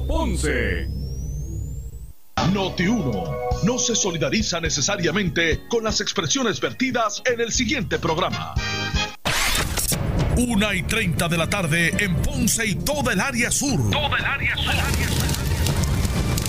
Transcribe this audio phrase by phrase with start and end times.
[0.00, 0.88] Ponce.
[2.52, 8.54] Noti 1 no se solidariza necesariamente con las expresiones vertidas en el siguiente programa.
[10.36, 13.90] Una y 30 de la tarde en Ponce y toda el área sur.
[13.90, 14.74] Toda el área sur.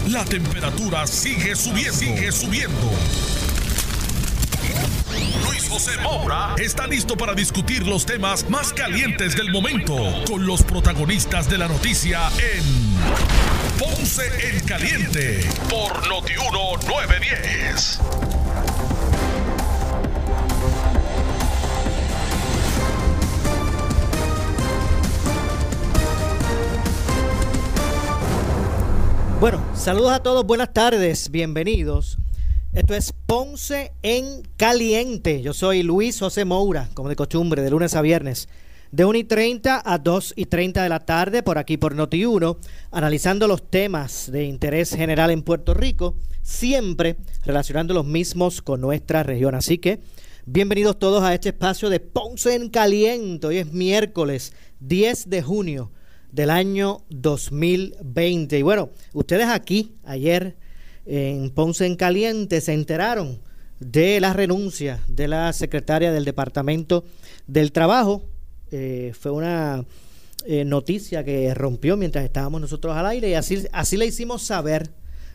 [0.10, 1.94] La temperatura sigue subiendo.
[1.94, 2.92] Sigue subiendo.
[5.46, 9.96] Luis José Moura está listo para discutir los temas más calientes del momento
[10.28, 13.33] con los protagonistas de la noticia en
[13.84, 18.00] Ponce en Caliente por Notiuno 910.
[29.42, 32.18] Bueno, saludos a todos, buenas tardes, bienvenidos.
[32.72, 35.42] Esto es Ponce en Caliente.
[35.42, 38.48] Yo soy Luis José Moura, como de costumbre, de lunes a viernes,
[38.94, 42.58] de 1 y 30 a 2 y 30 de la tarde, por aquí por Noti1,
[42.92, 49.24] analizando los temas de interés general en Puerto Rico, siempre relacionando los mismos con nuestra
[49.24, 49.56] región.
[49.56, 50.00] Así que,
[50.46, 53.48] bienvenidos todos a este espacio de Ponce en Caliente.
[53.48, 55.92] Hoy es miércoles 10 de junio
[56.32, 58.60] del año 2020.
[58.60, 60.56] Y bueno, ustedes aquí ayer
[61.08, 63.40] en Ponce en Caliente se enteraron
[63.80, 67.06] de la renuncia de la secretaria del Departamento
[67.48, 68.30] del Trabajo.
[68.74, 69.86] Eh, fue una
[70.46, 74.90] eh, noticia que rompió mientras estábamos nosotros al aire y así, así le hicimos saber.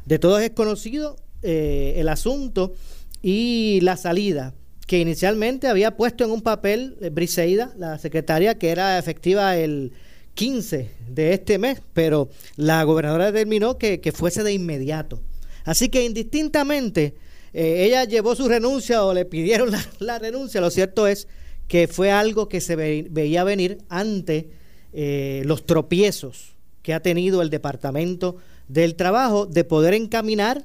[0.04, 2.74] De todos es conocido eh, el asunto
[3.22, 4.54] y la salida
[4.86, 9.92] que inicialmente había puesto en un papel Briseida, la secretaria, que era efectiva el
[10.38, 15.20] 15 de este mes, pero la gobernadora determinó que, fuese de inmediato.
[15.64, 17.16] Así que indistintamente,
[17.52, 21.26] eh, ella llevó su renuncia o le pidieron la, renuncia, lo cierto es
[21.68, 24.50] que fue algo que se veía venir ante
[24.92, 28.36] eh, los tropiezos que ha tenido el Departamento
[28.68, 30.64] del Trabajo de poder encaminar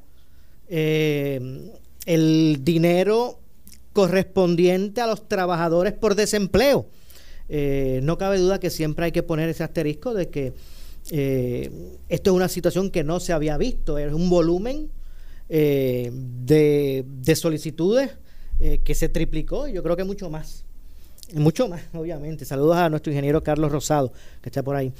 [0.69, 1.69] eh,
[2.05, 3.39] el dinero
[3.91, 6.87] correspondiente a los trabajadores por desempleo.
[7.49, 10.53] Eh, no cabe duda que siempre hay que poner ese asterisco de que
[12.07, 14.89] esto es una situación que no se había visto, es un volumen
[15.49, 18.11] eh, de, solicitudes
[18.85, 20.63] que se triplicó yo creo que mucho más.
[21.33, 22.45] Mucho más, obviamente.
[22.45, 24.11] Saludos a nuestro ingeniero Carlos Rosado,
[24.41, 24.93] que está por ahí.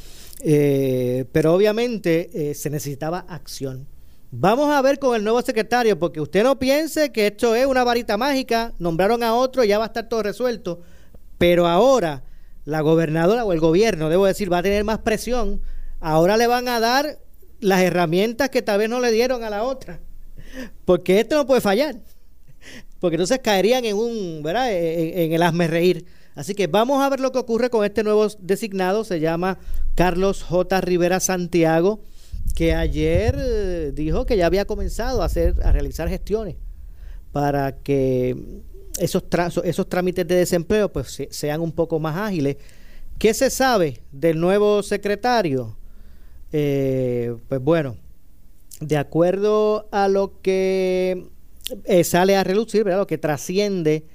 [1.32, 3.88] pero obviamente se necesitaba acción.
[4.32, 7.84] Vamos a ver con el nuevo secretario, porque usted no piense que esto es una
[7.84, 10.82] varita mágica, nombraron a otro ya va a estar todo resuelto.
[11.38, 12.24] Pero ahora
[12.66, 15.62] la gobernadora o el gobierno, debo decir, va a tener más presión.
[16.00, 17.20] Ahora le van a dar
[17.60, 20.00] las herramientas que tal vez no le dieron a la otra.
[20.86, 21.96] Porque esto no puede fallar.
[23.00, 24.72] Porque entonces caerían en un, ¿verdad?
[24.72, 26.06] En, el hazme reír.
[26.36, 29.04] Así que vamos a ver lo que ocurre con este nuevo designado.
[29.04, 29.60] Se llama
[29.96, 30.82] Carlos J.
[30.82, 32.02] Rivera Santiago,
[32.56, 36.56] que ayer eh, dijo que ya había comenzado a hacer, a realizar gestiones
[37.32, 38.62] para que
[39.00, 39.24] esos,
[39.64, 42.58] esos trámites de desempleo pues sean un poco más ágiles.
[43.18, 45.78] ¿Qué se sabe del nuevo secretario?
[46.52, 47.98] Eh, pues bueno,
[48.80, 51.28] de acuerdo a lo que
[51.86, 53.00] eh, sale a relucir, ¿verdad?
[53.00, 54.06] lo que trasciende,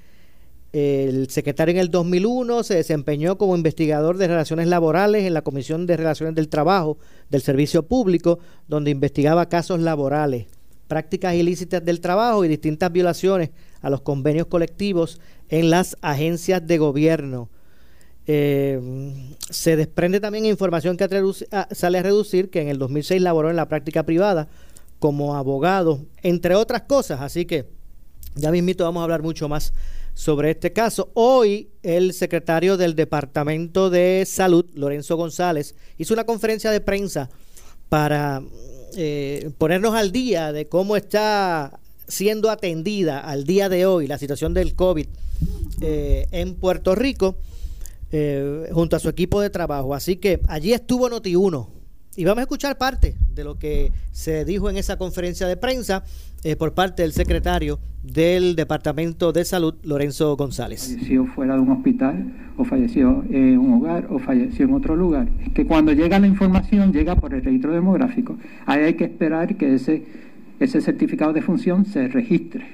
[0.71, 5.87] el secretario en el 2001 se desempeñó como investigador de relaciones laborales en la Comisión
[5.87, 6.97] de Relaciones del Trabajo
[7.29, 10.45] del Servicio Público, donde investigaba casos laborales,
[10.87, 13.49] prácticas ilícitas del trabajo y distintas violaciones
[13.81, 15.19] a los convenios colectivos
[15.49, 17.49] en las agencias de gobierno.
[18.27, 18.79] Eh,
[19.49, 21.09] se desprende también información que
[21.71, 24.47] sale a reducir que en el 2006 laboró en la práctica privada
[24.99, 27.21] como abogado, entre otras cosas.
[27.21, 27.65] Así que
[28.35, 29.73] ya mismito vamos a hablar mucho más
[30.19, 31.11] sobre este caso.
[31.13, 37.29] Hoy el secretario del Departamento de Salud, Lorenzo González, hizo una conferencia de prensa
[37.87, 38.43] para
[38.97, 44.53] eh, ponernos al día de cómo está siendo atendida al día de hoy la situación
[44.53, 45.07] del COVID
[45.79, 47.37] eh, en Puerto Rico
[48.11, 49.95] eh, junto a su equipo de trabajo.
[49.95, 51.69] Así que allí estuvo Noti1
[52.17, 56.03] y vamos a escuchar parte de lo que se dijo en esa conferencia de prensa
[56.43, 60.93] eh, por parte del secretario del Departamento de Salud, Lorenzo González.
[60.93, 65.27] Falleció fuera de un hospital o falleció en un hogar o falleció en otro lugar.
[65.53, 68.37] Que cuando llega la información llega por el registro demográfico.
[68.65, 70.03] Ahí hay que esperar que ese
[70.59, 72.65] ese certificado de función se registre.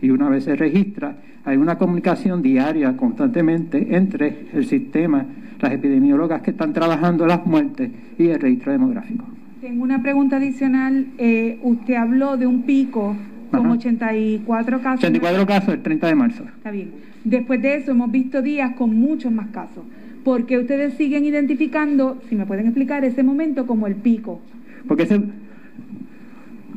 [0.00, 5.24] Y una vez se registra, hay una comunicación diaria constantemente entre el sistema,
[5.60, 9.24] las epidemiólogas que están trabajando las muertes y el registro demográfico.
[9.68, 11.08] Tengo una pregunta adicional.
[11.18, 13.14] Eh, usted habló de un pico
[13.50, 15.04] con 84 casos.
[15.04, 16.44] 84 casos el 30 de marzo.
[16.56, 16.92] Está bien.
[17.22, 19.84] Después de eso hemos visto días con muchos más casos.
[20.24, 24.40] ¿Por qué ustedes siguen identificando, si me pueden explicar, ese momento como el pico?
[24.86, 25.20] Porque ese,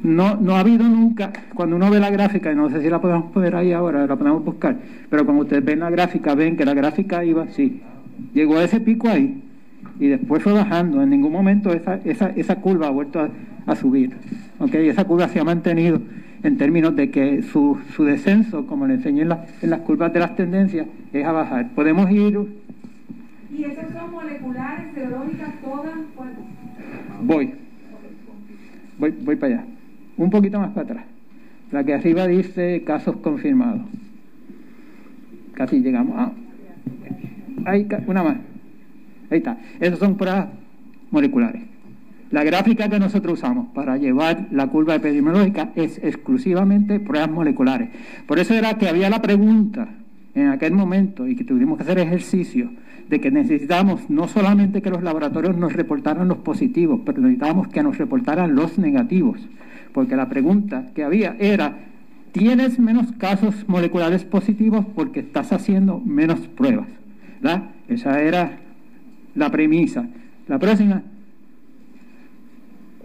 [0.03, 3.31] no, no ha habido nunca, cuando uno ve la gráfica, no sé si la podemos
[3.31, 4.75] poner ahí ahora, la podemos buscar,
[5.09, 7.79] pero cuando ustedes ven la gráfica, ven que la gráfica iba así,
[8.33, 9.41] llegó a ese pico ahí,
[9.99, 13.29] y después fue bajando, en ningún momento esa, esa, esa curva ha vuelto
[13.65, 14.11] a, subir,
[14.59, 14.73] ¿ok?
[14.75, 16.01] Esa curva se ha mantenido
[16.43, 19.31] en términos de que su, su descenso, como le enseñé en,
[19.61, 21.69] en las curvas de las tendencias, es a bajar.
[21.75, 22.37] Podemos ir...
[23.55, 25.93] ¿Y esas son moleculares, serológicas, todas?
[27.21, 27.53] Voy.
[28.97, 29.65] Voy, voy para allá.
[30.17, 31.05] Un poquito más para atrás.
[31.71, 33.81] La que arriba dice casos confirmados.
[35.53, 36.15] Casi llegamos.
[36.17, 36.31] Ah,
[37.65, 38.37] hay una más.
[39.31, 39.57] Ahí está.
[39.79, 40.49] Esas son pruebas
[41.09, 41.63] moleculares.
[42.29, 47.89] La gráfica que nosotros usamos para llevar la curva epidemiológica es exclusivamente pruebas moleculares.
[48.27, 49.89] Por eso era que había la pregunta
[50.33, 52.69] en aquel momento y que tuvimos que hacer ejercicio
[53.09, 57.83] de que necesitábamos no solamente que los laboratorios nos reportaran los positivos, pero necesitábamos que
[57.83, 59.45] nos reportaran los negativos.
[59.91, 61.79] Porque la pregunta que había era,
[62.31, 66.87] ¿tienes menos casos moleculares positivos porque estás haciendo menos pruebas?
[67.89, 68.60] Esa era
[69.35, 70.07] la premisa.
[70.47, 71.03] La próxima,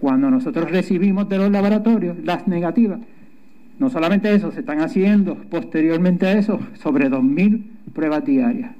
[0.00, 3.00] cuando nosotros recibimos de los laboratorios las negativas,
[3.78, 7.62] no solamente eso, se están haciendo posteriormente a eso sobre 2.000
[7.93, 8.73] pruebas diarias.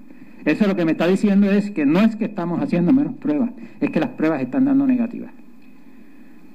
[0.45, 3.51] Eso lo que me está diciendo es que no es que estamos haciendo menos pruebas,
[3.81, 5.33] es que las pruebas están dando negativas.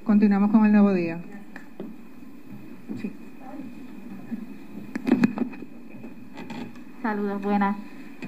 [0.04, 1.18] Continuamos con el nuevo día.
[7.02, 7.76] Saludos, buenas.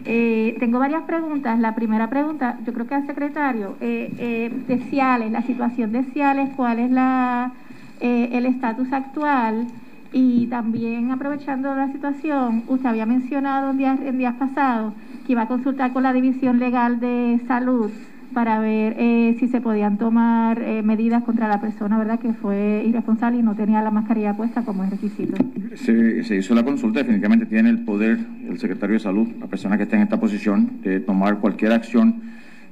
[0.04, 1.58] Eh, tengo varias preguntas.
[1.58, 6.04] La primera pregunta, yo creo que al secretario, eh, eh, de Ciales, la situación de
[6.04, 7.52] Ciales, cuál es la,
[8.00, 9.66] eh, el estatus actual
[10.12, 14.92] y también aprovechando la situación, usted había mencionado en días, en días pasados
[15.26, 17.90] que iba a consultar con la División Legal de Salud
[18.34, 22.84] para ver eh, si se podían tomar eh, medidas contra la persona, ¿verdad?, que fue
[22.86, 25.36] irresponsable y no tenía la mascarilla puesta como es requisito.
[25.76, 29.84] Se, hizo la consulta, definitivamente tiene el poder el secretario de Salud, la persona que
[29.84, 32.22] está en esta posición, de tomar cualquier acción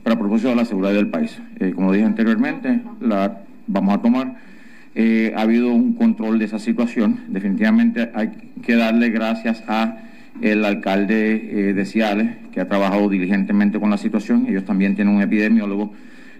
[0.02, 1.40] para propósito de la seguridad del país.
[1.60, 3.38] Eh, como dije anteriormente, la
[3.68, 4.34] vamos a tomar.
[5.36, 7.20] ha habido un control de esa situación.
[7.28, 8.32] Definitivamente hay
[8.62, 9.96] que darle gracias a
[10.40, 14.46] el alcalde eh, de Ciales, que ha trabajado diligentemente con la situación.
[14.48, 15.92] Ellos también tienen un epidemiólogo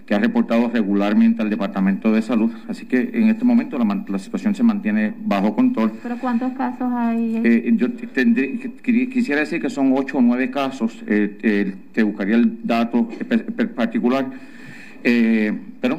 [0.05, 2.51] que ha reportado regularmente al Departamento de Salud.
[2.67, 5.93] Así que en este momento la, situación se mantiene bajo control.
[6.01, 7.41] ¿Pero cuántos casos hay?
[7.43, 7.87] Eh, yo
[9.09, 11.01] quisiera decir que son ocho o nueve casos.
[11.07, 13.07] Eh, te buscaría el dato
[13.75, 14.25] particular.
[15.01, 15.97] pero,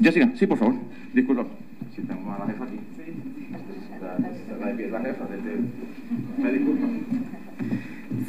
[0.00, 0.76] Jessica, sí, por favor.
[1.12, 1.44] Disculpa.
[1.94, 2.80] Si tengo a la jefa aquí.
[4.00, 5.24] La, la jefa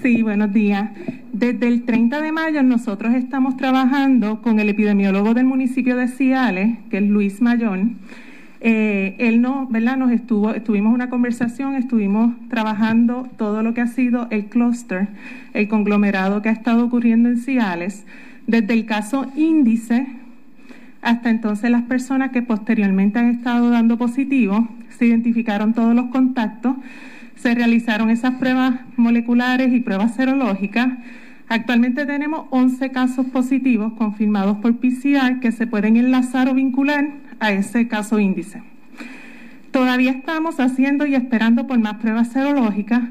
[0.02, 0.90] Sí, buenos días.
[1.34, 6.78] Desde el 30 de mayo nosotros estamos trabajando con el epidemiólogo del municipio de Ciales,
[6.90, 7.98] que es Luis Mayón.
[8.62, 9.98] Eh, él no, ¿verdad?
[9.98, 15.08] Nos estuvo, estuvimos una conversación, estuvimos trabajando todo lo que ha sido el clúster,
[15.54, 18.06] el conglomerado que ha estado ocurriendo en Ciales,
[18.48, 20.08] desde el caso índice
[21.02, 26.76] hasta entonces las personas que posteriormente han estado dando positivo, se identificaron todos los contactos
[27.46, 30.94] se realizaron esas pruebas moleculares y pruebas serológicas.
[31.48, 37.08] Actualmente tenemos 11 casos positivos confirmados por PCR que se pueden enlazar o vincular
[37.40, 38.64] a ese caso índice.
[39.70, 43.04] Todavía estamos haciendo y esperando por más pruebas serológicas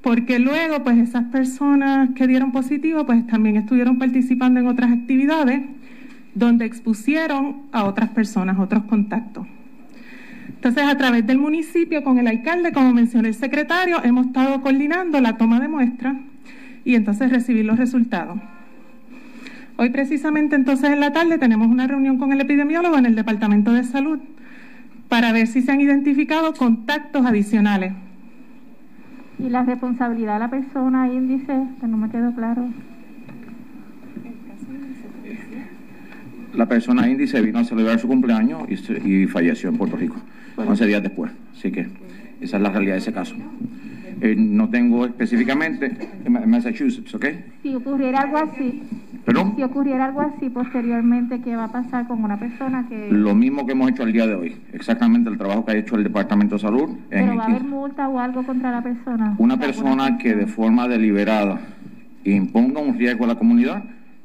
[0.00, 5.60] porque luego pues esas personas que dieron positivo pues también estuvieron participando en otras actividades
[6.34, 9.46] donde expusieron a otras personas, otros contactos.
[10.64, 15.20] Entonces, a través del municipio, con el alcalde, como mencionó el secretario, hemos estado coordinando
[15.20, 16.16] la toma de muestras
[16.86, 18.38] y entonces recibir los resultados.
[19.76, 23.74] Hoy precisamente entonces en la tarde tenemos una reunión con el epidemiólogo en el Departamento
[23.74, 24.20] de Salud
[25.10, 27.92] para ver si se han identificado contactos adicionales.
[29.38, 31.62] ¿Y la responsabilidad de la persona índice?
[31.78, 32.70] Que no me quedó claro.
[36.54, 40.16] La persona índice vino a celebrar su cumpleaños y falleció en Puerto Rico.
[40.56, 41.32] 11 días después.
[41.56, 41.88] Así que
[42.40, 43.34] esa es la realidad de ese caso.
[44.20, 47.26] Eh, no tengo específicamente en Massachusetts, ¿ok?
[47.62, 48.82] Si ocurriera algo así.
[49.24, 49.54] ¿Perdón?
[49.56, 53.08] Si ocurriera algo así posteriormente, ¿qué va a pasar con una persona que...?
[53.10, 54.56] Lo mismo que hemos hecho el día de hoy.
[54.72, 56.90] Exactamente el trabajo que ha hecho el Departamento de Salud.
[57.08, 59.34] ¿Pero va a haber multa o algo contra la persona?
[59.38, 61.58] Una persona que de forma deliberada
[62.24, 63.84] imponga un riesgo a la comunidad,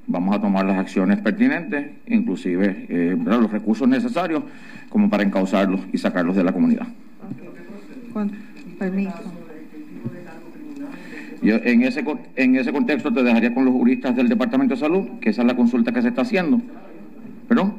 [0.09, 4.43] vamos a tomar las acciones pertinentes, inclusive eh, los recursos necesarios
[4.89, 6.87] como para encauzarlos y sacarlos de la comunidad.
[8.11, 8.31] Con
[8.77, 9.13] permiso.
[11.41, 12.03] Yo en ese,
[12.35, 15.47] en ese contexto te dejaría con los juristas del Departamento de Salud, que esa es
[15.47, 16.59] la consulta que se está haciendo.
[17.47, 17.75] ¿Perdón?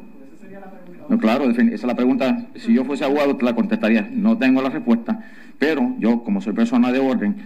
[1.09, 2.47] No, claro, esa es la pregunta.
[2.55, 4.09] Si yo fuese abogado, te la contestaría.
[4.13, 5.25] No tengo la respuesta,
[5.59, 7.37] pero yo, como soy persona de orden,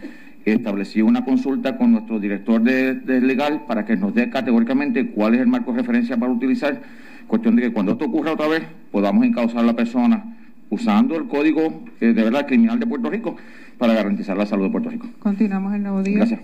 [0.52, 5.40] establecí una consulta con nuestro director de, legal para que nos dé categóricamente cuál es
[5.40, 6.80] el marco de referencia para utilizar.
[7.26, 10.36] Cuestión de que cuando esto ocurra otra vez, podamos encauzar a la persona
[10.70, 13.36] usando el código eh, de verdad criminal de Puerto Rico
[13.78, 15.08] para garantizar la salud de Puerto Rico.
[15.20, 16.18] Continuamos el nuevo día.
[16.18, 16.40] Gracias.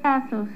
[0.00, 0.48] casos,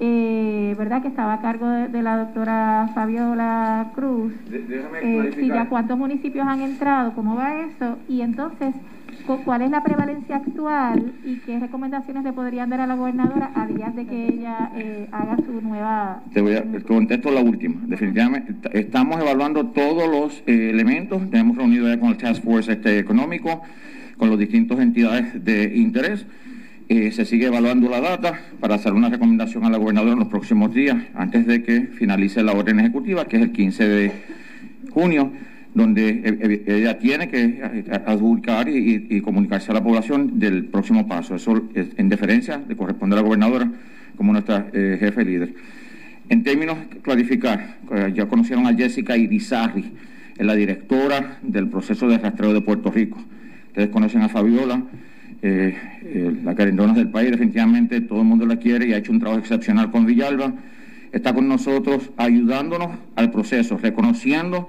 [0.00, 1.02] eh, ¿verdad?
[1.02, 4.32] Que estaba a cargo de, la doctora Fabiola Cruz.
[4.48, 8.74] déjame eh, ya cuántos municipios han entrado, cómo va eso, y entonces
[9.38, 13.66] cuál es la prevalencia actual y qué recomendaciones le podrían dar a la gobernadora a
[13.66, 16.22] días de que ella eh, haga su nueva...
[16.32, 17.80] Te voy a contesto la última.
[17.86, 21.30] Definitivamente estamos evaluando todos los eh, elementos.
[21.30, 23.62] Tenemos reunido ya con el Task Force este, económico,
[24.16, 26.26] con las distintas entidades de interés.
[26.88, 30.28] Eh, se sigue evaluando la data para hacer una recomendación a la gobernadora en los
[30.28, 34.12] próximos días, antes de que finalice la orden ejecutiva, que es el 15 de
[34.90, 35.30] junio
[35.74, 41.06] donde eh, eh, ella tiene que eh, adjudicar y, comunicarse a la población del próximo
[41.06, 41.34] paso.
[41.34, 43.70] Eso en deferencia le corresponde a la gobernadora
[44.16, 45.54] como nuestra jefe líder.
[46.28, 47.78] En términos, clarificar,
[48.14, 49.92] ya conocieron a Jessica Irizarri,
[50.38, 53.18] la directora del proceso de rastreo de Puerto Rico.
[53.68, 54.82] Ustedes conocen a Fabiola,
[55.42, 59.40] la carendona del país, definitivamente todo el mundo la quiere y ha hecho un trabajo
[59.40, 60.52] excepcional con Villalba.
[61.12, 64.68] Está con nosotros ayudándonos al proceso, reconociendo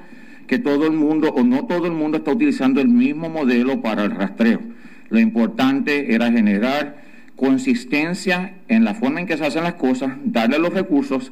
[0.51, 4.03] que todo el mundo o no todo el mundo está utilizando el mismo modelo para
[4.03, 4.59] el rastreo.
[5.07, 6.97] Lo importante era generar
[7.37, 11.31] consistencia en la forma en que se hacen las cosas, darle los recursos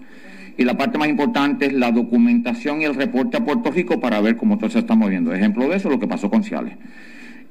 [0.57, 4.21] y la parte más importante es la documentación y el reporte a Puerto Rico para
[4.21, 5.33] ver cómo todo se está moviendo.
[5.33, 6.75] Ejemplo de eso, lo que pasó con Ciales.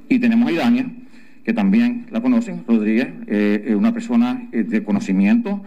[0.08, 0.86] Y tenemos a Idania,
[1.44, 5.62] que también la conocen, Rodríguez, eh, una persona eh, de conocimiento,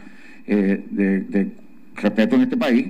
[0.48, 1.52] eh, de
[1.94, 2.88] respeto en este país,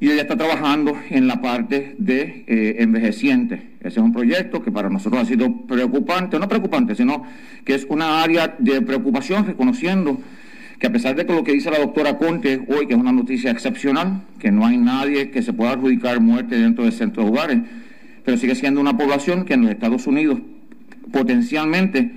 [0.00, 3.60] y ella está trabajando en la parte de eh, envejecientes.
[3.80, 7.24] Ese es un proyecto que para nosotros ha sido preocupante, no preocupante, sino
[7.64, 10.20] que es una área de preocupación, reconociendo
[10.78, 13.10] que a pesar de que lo que dice la doctora Conte hoy, que es una
[13.10, 17.32] noticia excepcional, que no hay nadie que se pueda adjudicar muerte dentro de centros de
[17.32, 17.58] hogares,
[18.24, 20.38] pero sigue siendo una población que en los Estados Unidos
[21.10, 22.12] potencialmente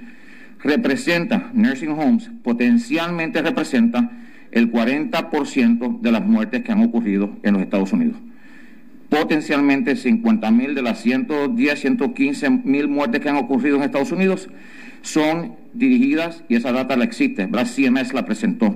[0.64, 4.12] representa, nursing homes, potencialmente representa
[4.52, 8.18] el 40% de las muertes que han ocurrido en los Estados Unidos.
[9.10, 14.50] Potencialmente 50 mil de las 110, 115 mil muertes que han ocurrido en Estados Unidos
[15.02, 18.76] son dirigidas, y esa data la existe, la CMS la presentó,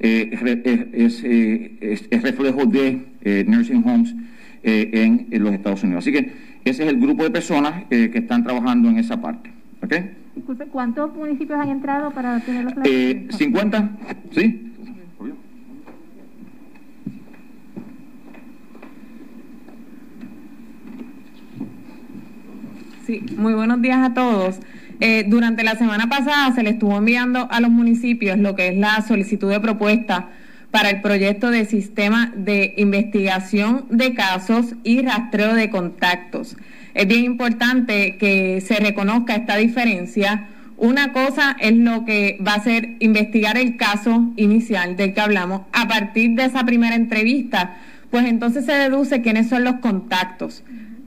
[0.00, 0.30] eh,
[0.64, 4.14] eh, es, reflejo de eh, nursing homes
[4.62, 6.04] en, los Estados Unidos.
[6.04, 6.32] Así que
[6.64, 9.50] ese es el grupo de personas que están trabajando en esa parte.
[10.34, 13.90] Disculpe, ¿cuántos municipios han entrado para tener los 50,
[14.30, 14.71] sí.
[23.20, 24.56] Muy buenos días a todos.
[25.00, 28.76] Eh, durante la semana pasada se le estuvo enviando a los municipios lo que es
[28.76, 30.28] la solicitud de propuesta
[30.70, 36.56] para el proyecto de sistema de investigación de casos y rastreo de contactos.
[36.94, 40.48] Es bien importante que se reconozca esta diferencia.
[40.76, 45.62] Una cosa es lo que va a ser investigar el caso inicial del que hablamos.
[45.72, 47.76] A partir de esa primera entrevista,
[48.10, 50.62] pues entonces se deduce quiénes son los contactos.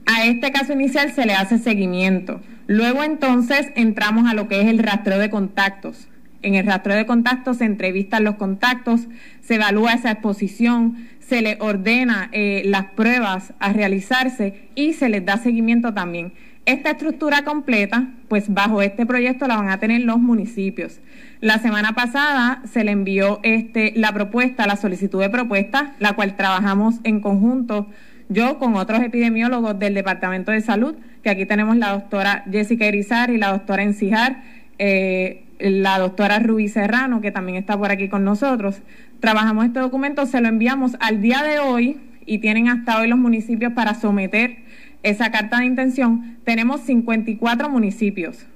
[0.06, 2.40] A este caso inicial se le hace seguimiento.
[2.68, 6.08] Luego entonces entramos a lo que es el rastreo de contactos.
[6.42, 9.08] En el rastreo de contactos se entrevistan los contactos,
[9.40, 15.24] se evalúa esa exposición, se le ordena eh, las pruebas a realizarse y se les
[15.24, 16.32] da seguimiento también.
[16.66, 21.00] Esta estructura completa, pues bajo este proyecto la van a tener los municipios.
[21.40, 26.36] La semana pasada se le envió este, la propuesta, la solicitud de propuesta, la cual
[26.36, 27.88] trabajamos en conjunto
[28.28, 33.30] yo con otros epidemiólogos del Departamento de Salud, que aquí tenemos la doctora Jessica Erizar
[33.30, 34.42] y la doctora Encijar,
[34.78, 38.82] eh, la doctora Rubí Serrano, que también está por aquí con nosotros.
[39.20, 43.18] Trabajamos este documento, se lo enviamos al día de hoy y tienen hasta hoy los
[43.18, 44.58] municipios para someter
[45.02, 46.36] esa carta de intención.
[46.44, 48.46] Tenemos 54 municipios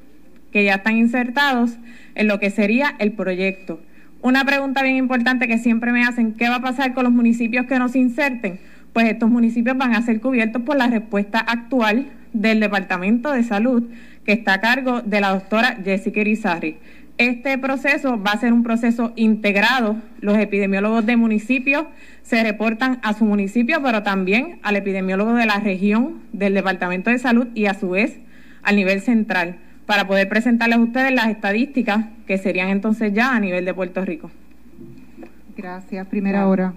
[0.52, 1.78] que ya están insertados
[2.14, 3.80] en lo que sería el proyecto.
[4.20, 7.66] Una pregunta bien importante que siempre me hacen, ¿qué va a pasar con los municipios
[7.66, 8.60] que no se inserten?
[8.92, 13.84] Pues estos municipios van a ser cubiertos por la respuesta actual del Departamento de Salud,
[14.24, 16.76] que está a cargo de la doctora Jessica Irizarry.
[17.18, 19.96] Este proceso va a ser un proceso integrado.
[20.20, 21.84] Los epidemiólogos de municipios
[22.22, 27.18] se reportan a su municipio, pero también al epidemiólogo de la región del Departamento de
[27.18, 28.18] Salud y a su vez
[28.62, 29.56] al nivel central,
[29.86, 34.04] para poder presentarles a ustedes las estadísticas que serían entonces ya a nivel de Puerto
[34.04, 34.30] Rico.
[35.56, 36.06] Gracias.
[36.06, 36.72] Primera hora.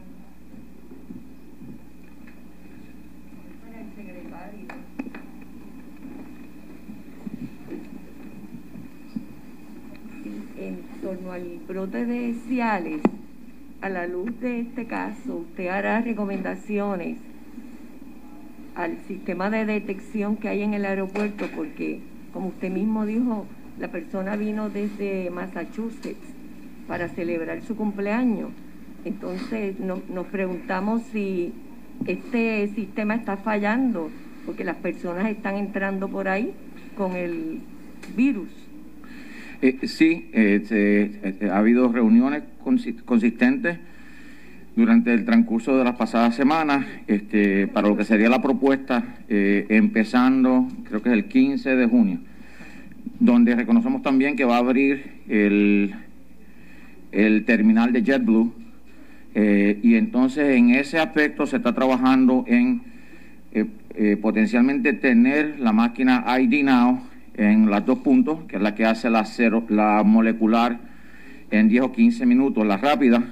[11.14, 13.02] Torno al brote de Ciales,
[13.82, 17.18] a la luz de este caso, usted hará recomendaciones
[18.76, 22.00] al sistema de detección que hay en el aeropuerto, porque
[22.32, 23.46] como usted mismo dijo,
[23.80, 26.34] la persona vino desde Massachusetts
[26.88, 28.50] para celebrar su cumpleaños.
[29.06, 31.54] Entonces nos preguntamos si
[32.08, 34.10] este sistema está fallando,
[34.46, 36.54] porque las personas están entrando por ahí
[36.98, 37.60] con el
[38.16, 38.63] virus.
[39.64, 42.44] Eh, sí, eh, eh, ha habido reuniones
[43.06, 43.78] consistentes
[44.76, 50.68] durante el transcurso de las pasadas semanas este, para lo que sería la propuesta, empezando
[50.84, 52.20] creo que es el 15 de junio,
[53.22, 55.96] donde reconocemos también que va a abrir el,
[57.14, 58.54] el terminal de JetBlue
[59.82, 62.82] y entonces en ese aspecto se está trabajando en
[64.22, 69.10] potencialmente tener la máquina ID Now en las dos puntos, que es la que hace
[69.10, 70.80] la, cero, la molecular
[71.52, 73.24] en 10 o 15 minutos, la rápida.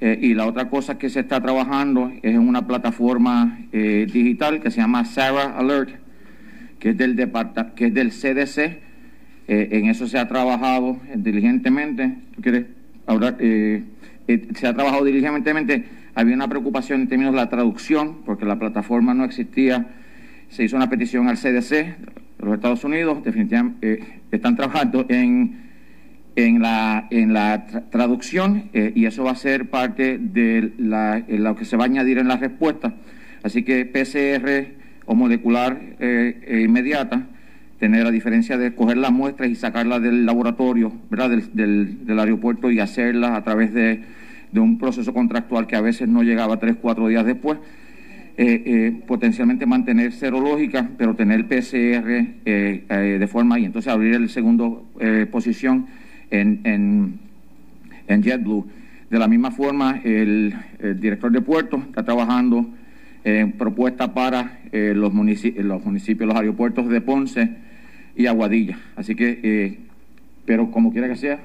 [0.00, 4.60] Eh, y la otra cosa que se está trabajando es en una plataforma eh, digital
[4.60, 5.90] que se llama Sarah Alert,
[6.78, 7.16] que es del,
[7.74, 8.58] que es del CDC.
[9.48, 12.16] Eh, en eso se ha trabajado diligentemente.
[12.34, 12.66] ¿Tú quieres
[13.06, 13.36] hablar?
[13.38, 15.84] se ha trabajado diligentemente.
[16.14, 19.88] Había una preocupación en términos de la traducción, porque la plataforma no existía.
[20.48, 21.96] Se hizo una petición al CDC,
[22.42, 25.70] los Estados Unidos definitivamente eh, están trabajando en,
[26.36, 31.56] en, la, en la traducción eh, y eso va a ser parte de la, lo
[31.56, 32.94] que se va a añadir en la respuesta.
[33.42, 37.26] Así que PCR o molecular eh, inmediata,
[37.78, 41.30] tener la diferencia de coger las muestras y sacarlas del laboratorio, ¿verdad?
[41.52, 44.02] Del, del, aeropuerto y hacerlas a través de,
[44.52, 47.58] de un proceso contractual que a veces no llegaba tres, cuatro días después
[48.42, 54.30] eh, eh, potencialmente mantener serológica, pero tener PCR eh, de forma y entonces abrir el
[54.30, 54.88] segundo
[55.30, 55.88] posición
[56.30, 58.66] en, en, JetBlue.
[59.10, 60.54] De la misma forma, el,
[60.98, 62.66] director de puerto está trabajando
[63.24, 67.50] en propuestas para los, municipios, los municipios, los aeropuertos de Ponce
[68.16, 68.78] y Aguadilla.
[68.96, 69.80] Así que,
[70.46, 71.40] pero como quiera que sea,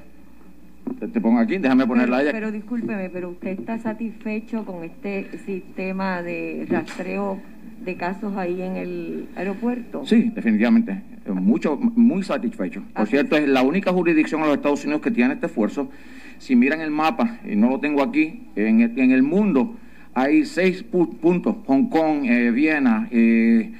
[0.99, 6.21] te, pongo aquí, déjame ponerla pero, Pero discúlpeme, pero usted está satisfecho con este sistema
[6.21, 7.39] de rastreo
[7.83, 10.05] de casos ahí en el aeropuerto?
[10.05, 11.01] Sí, definitivamente.
[11.27, 12.81] Mucho, muy satisfecho.
[12.93, 13.05] Por ah.
[13.05, 15.89] cierto, es la única jurisdicción en los Estados Unidos que tiene este esfuerzo.
[16.37, 19.77] Si miran el mapa, y no lo tengo aquí, en el, en el mundo
[20.13, 23.73] hay seis puntos, Hong Kong, eh, Viena, eh,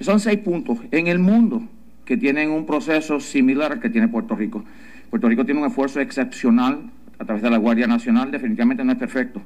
[0.00, 1.62] son seis puntos en el mundo
[2.04, 4.64] que tienen un proceso similar al que tiene Puerto Rico.
[5.14, 8.98] Puerto Rico tiene un esfuerzo excepcional a través de la Guardia Nacional, definitivamente no es
[8.98, 9.40] perfecto,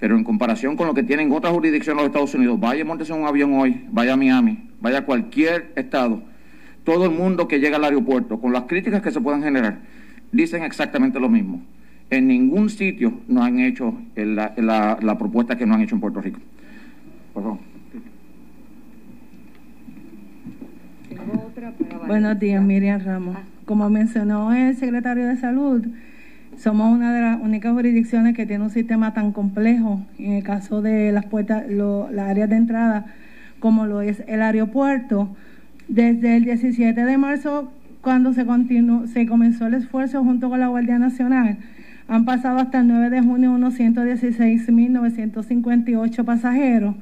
[0.00, 3.12] pero en comparación con lo que tienen otras jurisdicciones de los Estados Unidos, vaya, montese
[3.12, 6.24] un avión hoy, vaya a Miami, vaya a cualquier estado,
[6.82, 9.78] todo el mundo que llega al aeropuerto, con las críticas que se puedan generar,
[10.32, 11.62] dicen exactamente lo mismo.
[12.10, 16.20] En ningún sitio no han hecho la, la propuesta que no han hecho en Puerto
[16.20, 16.40] Rico.
[17.34, 17.58] Por favor.
[22.08, 23.36] Buenos días, Miriam Ramos.
[23.68, 25.86] Como mencionó el secretario de Salud,
[26.56, 30.80] somos una de las únicas jurisdicciones que tiene un sistema tan complejo en el caso
[30.80, 33.04] de las puertas, las áreas de entrada,
[33.60, 35.36] como lo es el aeropuerto.
[35.86, 38.46] Desde el 17 de marzo, cuando se,
[39.12, 41.58] se comenzó el esfuerzo junto con la Guardia Nacional,
[42.08, 46.94] han pasado hasta el 9 de junio unos 116.958 pasajeros,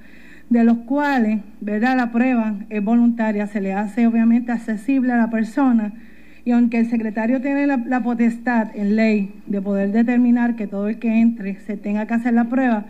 [0.50, 1.96] de los cuales, ¿verdad?
[1.96, 5.92] La prueba es voluntaria, se le hace obviamente accesible a la persona
[6.46, 11.00] y aunque el secretario tiene la, potestad en ley de poder determinar que todo el
[11.00, 12.84] que entre se tenga que hacer la prueba,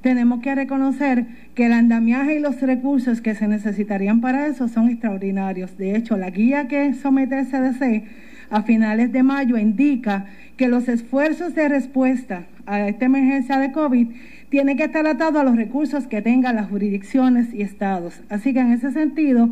[0.00, 4.88] tenemos que reconocer que el andamiaje y los recursos que se necesitarían para eso son
[4.88, 5.76] extraordinarios.
[5.76, 8.04] De hecho, la guía que somete el CDC
[8.48, 10.24] a finales de mayo indica
[10.56, 14.08] que los esfuerzos de respuesta a esta emergencia de COVID
[14.48, 18.22] tienen que estar atados a los recursos que tengan las jurisdicciones y estados.
[18.30, 19.50] Así que en ese sentido,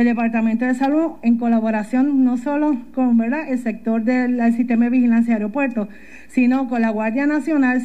[0.00, 5.34] el Departamento de Salud, en colaboración no solo con el sector del sistema de vigilancia
[5.34, 5.88] de aeropuertos,
[6.28, 7.82] sino con la Guardia Nacional,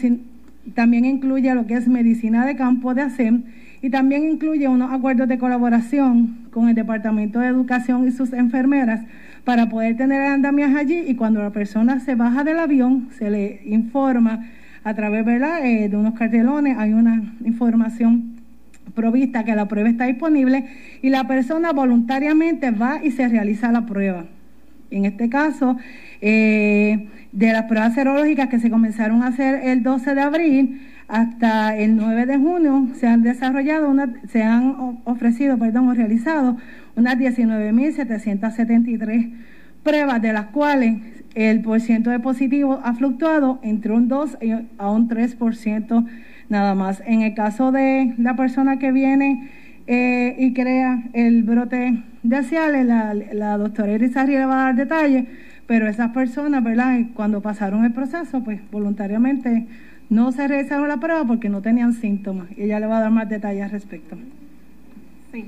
[0.73, 3.43] también incluye lo que es medicina de campo de ASEM
[3.81, 9.01] y también incluye unos acuerdos de colaboración con el Departamento de Educación y sus enfermeras
[9.43, 13.29] para poder tener el andamiaje allí y cuando la persona se baja del avión se
[13.29, 14.45] le informa
[14.85, 18.34] a través eh, de unos cartelones, hay una información
[18.93, 20.65] provista que la prueba está disponible
[21.01, 24.25] y la persona voluntariamente va y se realiza la prueba.
[24.91, 25.77] En este caso,
[26.21, 31.77] eh, de las pruebas serológicas que se comenzaron a hacer el 12 de abril hasta
[31.77, 33.93] el 9 de junio, se han desarrollado,
[34.27, 36.57] se han ofrecido, perdón, o realizado
[36.95, 39.33] unas 19.773
[39.83, 40.95] pruebas, de las cuales
[41.35, 44.37] el porciento de positivos ha fluctuado entre un 2
[44.77, 46.05] a un 3%
[46.49, 47.01] nada más.
[47.05, 49.49] En el caso de la persona que viene
[49.87, 54.75] eh, y crea el brote de Ciales, la, la doctora Irizarry le va a dar
[54.75, 55.25] detalles,
[55.67, 56.99] pero esas personas, ¿verdad?
[57.13, 59.67] Cuando pasaron el proceso, pues voluntariamente
[60.09, 62.47] no se realizaron la prueba porque no tenían síntomas.
[62.57, 64.17] Y ella le va a dar más detalles al respecto.
[65.31, 65.45] Sí.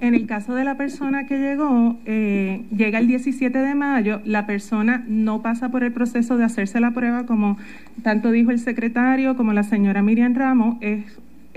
[0.00, 4.46] En el caso de la persona que llegó, eh, llega el 17 de mayo, la
[4.46, 7.58] persona no pasa por el proceso de hacerse la prueba, como
[8.02, 11.04] tanto dijo el secretario como la señora Miriam Ramos, es,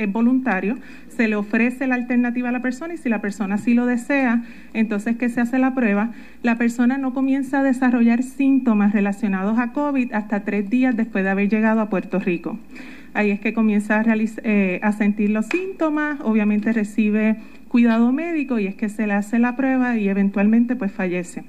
[0.09, 0.77] voluntario,
[1.07, 4.43] se le ofrece la alternativa a la persona y si la persona sí lo desea,
[4.73, 9.71] entonces que se hace la prueba, la persona no comienza a desarrollar síntomas relacionados a
[9.71, 12.59] COVID hasta tres días después de haber llegado a Puerto Rico.
[13.13, 17.37] Ahí es que comienza a, eh, a sentir los síntomas, obviamente recibe
[17.73, 21.43] cuidado médico y es que se le hace la prueba y eventualmente pues fallece.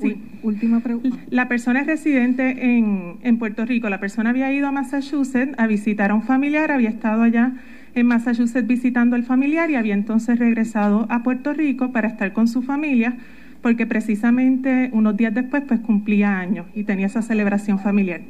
[0.00, 0.16] Sí.
[0.42, 1.14] Última pregunta.
[1.28, 3.90] La persona es residente en, en, Puerto Rico.
[3.90, 7.52] La persona había ido a Massachusetts a visitar a un familiar, había estado allá
[7.94, 12.48] en Massachusetts visitando al familiar y había entonces regresado a Puerto Rico para estar con
[12.48, 13.18] su familia
[13.60, 18.22] porque precisamente unos días después pues cumplía años y tenía esa celebración familiar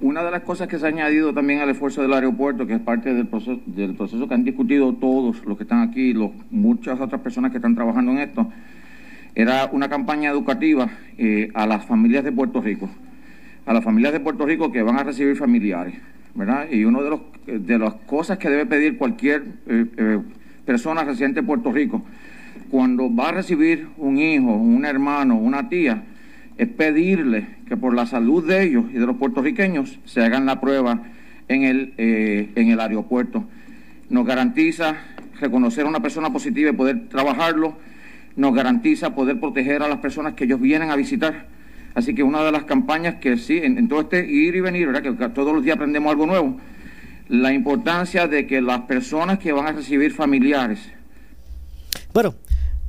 [0.00, 2.80] una de las cosas que se ha añadido también al esfuerzo del aeropuerto, que es
[2.80, 7.00] parte del proceso, del proceso que han discutido todos los que están aquí, los, muchas
[7.00, 8.50] otras personas que están trabajando en esto,
[9.34, 12.90] era una campaña educativa eh, a las familias de Puerto Rico,
[13.64, 15.94] a las familias de Puerto Rico que van a recibir familiares,
[16.34, 16.66] ¿verdad?
[16.70, 20.18] Y una de, los, de las cosas que debe pedir cualquier eh, eh,
[20.66, 22.02] persona residente de Puerto Rico,
[22.70, 26.02] cuando va a recibir un hijo, un hermano, una tía,
[26.58, 30.60] es pedirle que por la salud de ellos y de los puertorriqueños se hagan la
[30.60, 31.02] prueba
[31.48, 33.44] en el, eh, en el aeropuerto.
[34.10, 34.96] Nos garantiza
[35.40, 37.76] reconocer a una persona positiva y poder trabajarlo,
[38.36, 41.46] nos garantiza poder proteger a las personas que ellos vienen a visitar.
[41.94, 45.02] Así que una de las campañas que sí, en, todo este ir y venir, ¿verdad?
[45.02, 46.56] que todos los días aprendemos algo nuevo,
[47.28, 50.80] la importancia de que las personas que van a recibir familiares.
[52.14, 52.34] Bueno,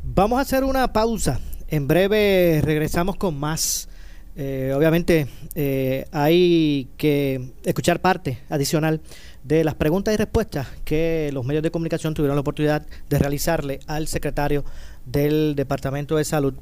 [0.04, 1.40] vamos a hacer una pausa
[1.74, 3.90] en breve regresamos con más.
[4.36, 9.02] Eh, obviamente eh, hay que escuchar parte adicional
[9.44, 13.80] de las preguntas y respuestas que los medios de comunicación tuvieron la oportunidad de realizarle
[13.88, 14.64] al secretario
[15.04, 16.54] del Departamento de Salud,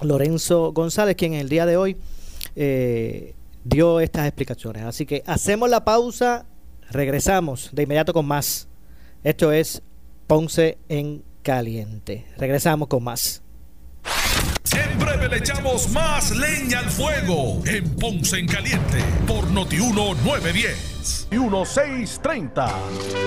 [0.00, 1.98] Lorenzo González, quien el día de hoy
[2.56, 4.84] eh, dio estas explicaciones.
[4.84, 6.46] Así que hacemos la pausa,
[6.90, 8.68] regresamos de inmediato con más.
[9.22, 9.82] Esto es
[10.26, 12.24] Ponce en Caliente.
[12.38, 13.42] Regresamos con más.
[15.00, 21.28] En breve le echamos más leña al fuego en Ponce en Caliente por Notiuno 910
[21.30, 22.68] y 1630.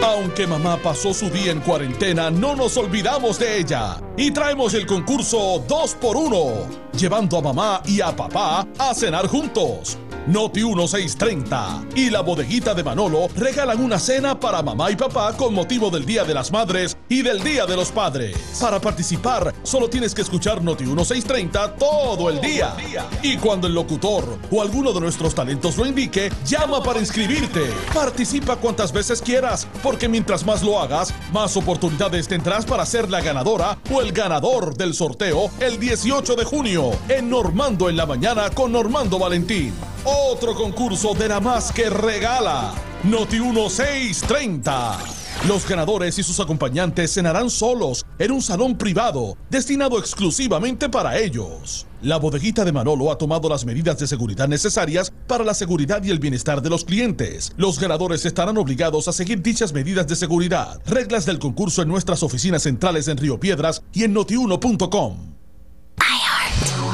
[0.04, 4.86] Aunque mamá pasó su día en cuarentena, no nos olvidamos de ella y traemos el
[4.86, 9.98] concurso 2x1, llevando a mamá y a papá a cenar juntos.
[10.28, 15.54] Noti 1630 y la bodeguita de Manolo regalan una cena para mamá y papá con
[15.54, 18.38] motivo del Día de las Madres y del Día de los Padres.
[18.62, 22.74] Para participar, solo tienes que escuchar Noti 1630 todo el día.
[23.22, 27.74] Y cuando el locutor o alguno de nuestros talentos lo indique, llama para inscribirte.
[27.94, 33.20] Participa cuantas veces quieras, porque mientras más lo hagas, más oportunidades tendrás para ser la
[33.20, 38.50] ganadora o el ganador del sorteo el 18 de junio en Normando en la mañana
[38.52, 39.74] con Normando Valentín.
[40.14, 42.74] Otro concurso de la más que regala.
[43.04, 45.00] Noti 1630.
[45.48, 51.88] Los ganadores y sus acompañantes cenarán solos en un salón privado destinado exclusivamente para ellos.
[52.04, 56.12] La bodeguita de Manolo ha tomado las medidas de seguridad necesarias para la seguridad y
[56.12, 57.52] el bienestar de los clientes.
[57.58, 60.80] Los ganadores estarán obligados a seguir dichas medidas de seguridad.
[60.86, 65.33] Reglas del concurso en nuestras oficinas centrales en Río Piedras y en notiuno.com.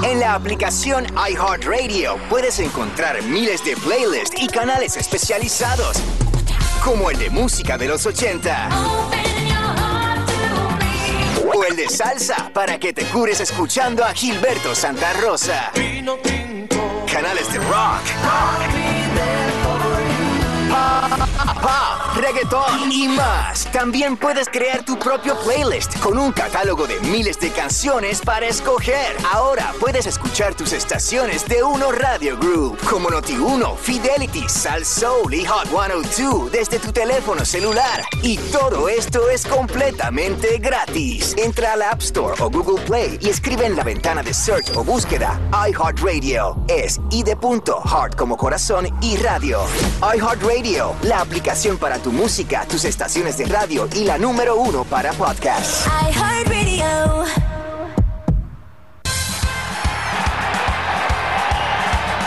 [0.04, 5.98] En la aplicación iHeartRadio puedes encontrar miles de playlists y canales especializados,
[6.84, 8.70] como el de música de los 80
[11.54, 15.72] o el de salsa, para que te cures escuchando a Gilberto Santa Rosa.
[17.12, 18.06] Canales de rock
[22.16, 23.66] reggaeton y más.
[23.72, 29.16] También puedes crear tu propio playlist con un catálogo de miles de canciones para escoger.
[29.32, 35.46] Ahora puedes escuchar tus estaciones de Uno Radio Group, como Noti1, Fidelity, Sal Soul y
[35.46, 38.04] Hot 102 desde tu teléfono celular.
[38.22, 41.36] Y todo esto es completamente gratis.
[41.38, 44.76] Entra a la App Store o Google Play y escribe en la ventana de search
[44.76, 46.58] o búsqueda iHeartRadio.
[46.68, 47.38] Es I de
[48.18, 49.62] como corazón y radio.
[50.02, 50.69] iHeartRadio,
[51.02, 55.88] la aplicación para tu música, tus estaciones de radio y la número uno para podcast.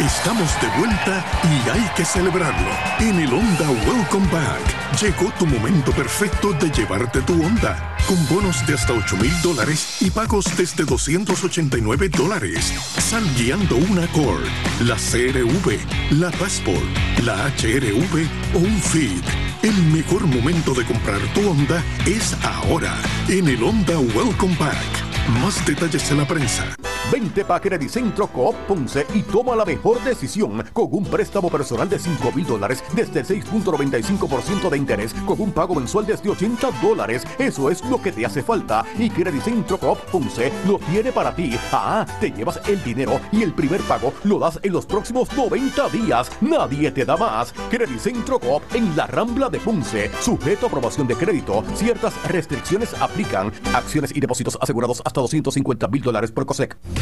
[0.00, 5.92] Estamos de vuelta y hay que celebrarlo en el Honda Welcome Back llegó tu momento
[5.92, 7.96] perfecto de llevarte tu Honda.
[8.07, 12.72] Con bonos de hasta 8 mil dólares y pagos desde 289 dólares.
[12.98, 14.44] Sal guiando una Accord,
[14.81, 15.78] la CRV,
[16.11, 16.85] la Passport,
[17.22, 19.24] la HRV o un Fit.
[19.62, 22.94] El mejor momento de comprar tu Honda es ahora.
[23.28, 25.38] En el Honda Welcome Back.
[25.40, 26.74] Más detalles en la prensa.
[27.12, 31.87] Vente pa' Credit Centro Coop Ponce y toma la mejor decisión con un préstamo personal
[31.87, 36.70] de 5 mil dólares desde el 6.95% de interés con un pago mensual desde 80
[36.81, 37.25] dólares.
[37.38, 41.55] Eso es lo que te hace falta y Credit Coop Ponce lo tiene para ti.
[41.70, 45.90] Ah, te llevas el dinero y el primer pago lo das en los próximos 90
[45.90, 46.31] días.
[46.40, 47.53] Nadie te da más.
[47.68, 50.11] Credit Coop en la Rambla de Ponce.
[50.22, 51.62] Sujeto a aprobación de crédito.
[51.75, 53.53] Ciertas restricciones aplican.
[53.75, 57.02] Acciones y depósitos asegurados hasta 250 mil dólares por COSEC.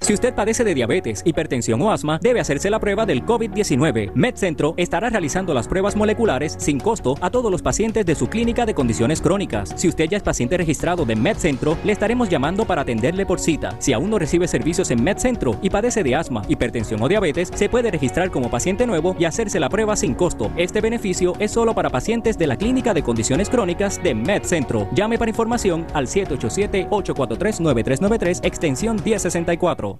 [0.00, 4.10] Si usted padece de diabetes, hipertensión o asma, debe hacerse la prueba del COVID-19.
[4.14, 8.64] MedCentro estará realizando las pruebas moleculares sin costo a todos los pacientes de su clínica
[8.66, 9.72] de condiciones crónicas.
[9.76, 13.76] Si usted ya es paciente registrado de MedCentro, le estaremos llamando para atenderle por cita.
[13.78, 17.68] Si aún no recibe servicios en MedCentro y padece de asma, hipertensión o diabetes, se
[17.68, 20.50] puede registrar como paciente nuevo y hacerse la prueba sin costo.
[20.56, 24.88] Este beneficio es solo para pacientes de la clínica de condiciones crónicas de MedCentro.
[24.92, 29.99] Llame para información al 787-843-9393, extensión 1064.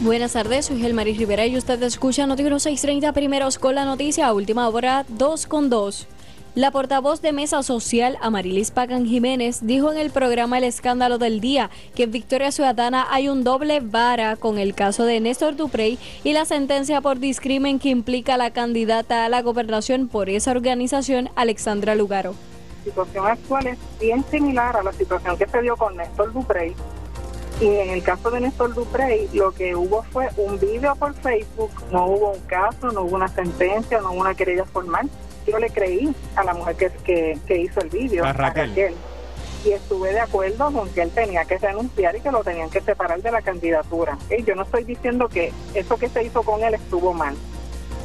[0.00, 4.68] Buenas tardes, soy Gelmaris Rivera y usted escucha Noticiero 630 primeros con la noticia, última
[4.68, 6.06] hora 2 con 2.
[6.54, 11.40] La portavoz de Mesa Social, Amarilis Pagan Jiménez, dijo en el programa El Escándalo del
[11.40, 15.98] Día que en Victoria Ciudadana hay un doble vara con el caso de Néstor Duprey
[16.22, 20.52] y la sentencia por discrimen que implica a la candidata a la gobernación por esa
[20.52, 22.34] organización, Alexandra Lugaro.
[22.78, 26.76] La situación actual es bien similar a la situación que se dio con Néstor Duprey
[27.60, 31.70] y en el caso de Néstor Duprey, lo que hubo fue un video por Facebook,
[31.90, 35.10] no hubo un caso, no hubo una sentencia, no hubo una querella formal.
[35.46, 38.94] Yo le creí a la mujer que, que, hizo el video, a Raquel.
[39.64, 42.80] y estuve de acuerdo con que él tenía que renunciar y que lo tenían que
[42.80, 44.16] separar de la candidatura.
[44.30, 47.34] Y yo no estoy diciendo que eso que se hizo con él estuvo mal,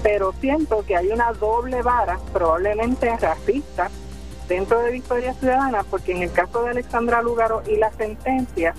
[0.02, 3.92] pero siento que hay una doble vara, probablemente racista,
[4.48, 8.74] dentro de Victoria Ciudadana, porque en el caso de Alexandra Lugaro y la sentencia,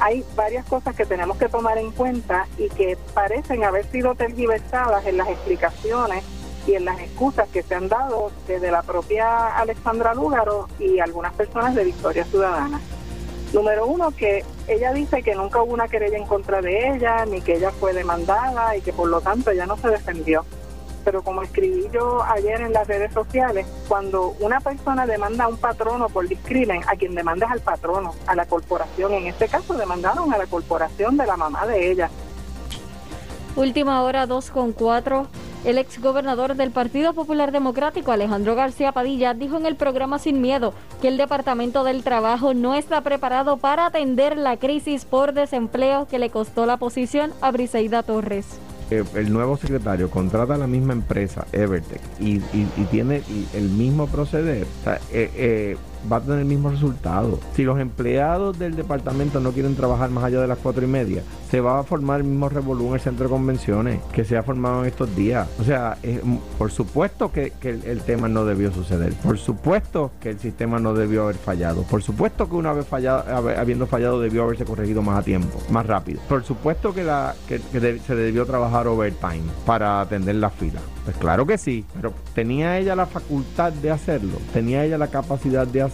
[0.00, 5.06] hay varias cosas que tenemos que tomar en cuenta y que parecen haber sido tergiversadas
[5.06, 6.24] en las explicaciones
[6.66, 11.34] y en las excusas que se han dado desde la propia Alexandra Lúgaro y algunas
[11.34, 12.80] personas de Victoria Ciudadana.
[13.52, 17.40] Número uno, que ella dice que nunca hubo una querella en contra de ella, ni
[17.40, 20.44] que ella fue demandada y que por lo tanto ella no se defendió.
[21.04, 25.58] Pero como escribí yo ayer en las redes sociales, cuando una persona demanda a un
[25.58, 29.12] patrono por discrimen, a quien demanda es al patrono, a la corporación.
[29.12, 32.10] En este caso demandaron a la corporación de la mamá de ella.
[33.56, 35.28] Última hora 2 con 4.
[35.64, 40.74] El exgobernador del Partido Popular Democrático, Alejandro García Padilla, dijo en el programa Sin Miedo
[41.00, 46.18] que el Departamento del Trabajo no está preparado para atender la crisis por desempleo que
[46.18, 48.58] le costó la posición a Briseida Torres.
[48.90, 52.38] El nuevo secretario contrata a la misma empresa, Evertech, y,
[52.90, 53.22] tiene
[53.54, 54.66] el mismo proceder.
[54.86, 55.76] Eh, eh,
[56.10, 57.40] va a tener el mismo resultado.
[57.54, 61.22] Si los empleados del departamento no quieren trabajar más allá de las cuatro y media,
[61.50, 64.42] se va a formar el mismo revolú en el centro de convenciones que se ha
[64.42, 65.48] formado en estos días.
[65.60, 65.96] O sea,
[66.58, 69.12] por supuesto que, el, tema no debió suceder.
[69.14, 71.82] Por supuesto que el sistema no debió haber fallado.
[71.82, 73.24] Por supuesto que una vez fallado,
[73.56, 76.20] habiendo fallado debió haberse corregido más a tiempo, más rápido.
[76.28, 77.04] Por supuesto que,
[77.48, 77.60] que,
[78.04, 80.80] se debió trabajar overtime para atender la fila.
[81.04, 85.66] Pues claro que sí, pero tenía ella la facultad de hacerlo, tenía ella la capacidad
[85.66, 85.93] de hacerlo.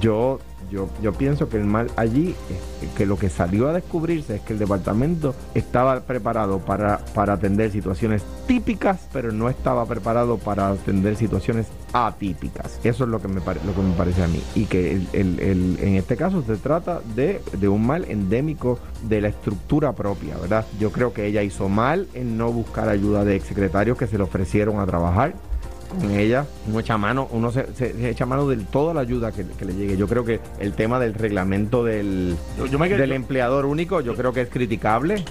[0.00, 2.34] Yo yo, yo pienso que el mal allí,
[2.96, 7.70] que lo que salió a descubrirse es que el departamento estaba preparado para, para atender
[7.70, 12.80] situaciones típicas, pero no estaba preparado para atender situaciones atípicas.
[12.84, 14.42] Eso es lo que me, lo que me parece a mí.
[14.54, 19.28] Y que el, en este caso se trata de, de un mal endémico de la
[19.28, 20.66] estructura propia, ¿verdad?
[20.80, 24.24] Yo creo que ella hizo mal en no buscar ayuda de exsecretarios que se le
[24.24, 25.34] ofrecieron a trabajar
[25.94, 27.66] con ella, uno echa mano, uno se,
[28.08, 29.96] echa mano de toda la ayuda que, le llegue.
[29.96, 34.48] Yo creo que el tema del reglamento del, del empleador único, yo creo que es
[34.48, 35.24] criticable.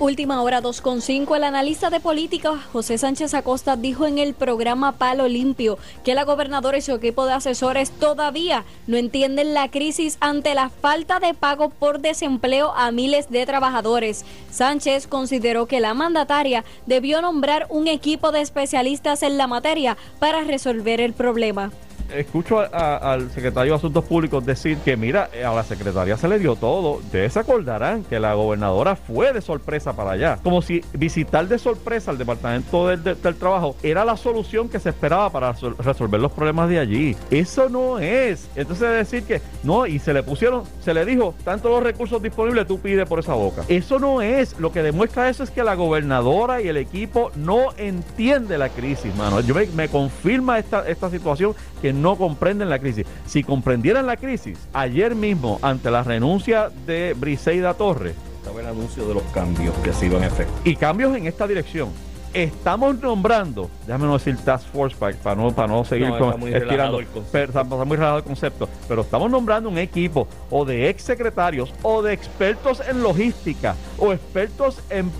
[0.00, 1.34] Última hora 2.5.
[1.34, 6.22] El analista de política José Sánchez Acosta dijo en el programa Palo Limpio que la
[6.22, 11.34] gobernadora y su equipo de asesores todavía no entienden la crisis ante la falta de
[11.34, 14.24] pago por desempleo a miles de trabajadores.
[14.52, 20.44] Sánchez consideró que la mandataria debió nombrar un equipo de especialistas en la materia para
[20.44, 21.72] resolver el problema
[22.14, 26.56] escucho al secretario de Asuntos Públicos decir que, mira, a la secretaria se le dio
[26.56, 26.98] todo.
[26.98, 30.38] Ustedes se acordarán que la gobernadora fue de sorpresa para allá.
[30.42, 35.30] Como si visitar de sorpresa al Departamento del, Trabajo era la solución que se esperaba
[35.30, 37.16] para resolver los problemas de allí.
[37.30, 38.48] Eso no es.
[38.56, 42.66] Entonces decir que no, y se le pusieron, se le dijo, tanto los recursos disponibles,
[42.66, 43.62] tú pides por esa boca.
[43.68, 44.58] Eso no es.
[44.58, 49.14] Lo que demuestra eso es que la gobernadora y el equipo no entiende la crisis,
[49.14, 49.40] mano.
[49.40, 53.06] Yo me, me confirma esta, esta situación que no comprenden la crisis.
[53.26, 59.06] Si comprendieran la crisis, ayer mismo, ante la renuncia de Briseida Torres, estaba el anuncio
[59.06, 60.52] de los cambios que se iban a efecto.
[60.64, 61.90] Y cambios en esta dirección.
[62.34, 67.00] Estamos nombrando, déjame no decir Task Force para, no, para no seguir con, estirando,
[67.32, 71.72] pero, está muy relajado el concepto, pero estamos nombrando un equipo o de ex secretarios
[71.82, 75.10] o de expertos en logística o expertos en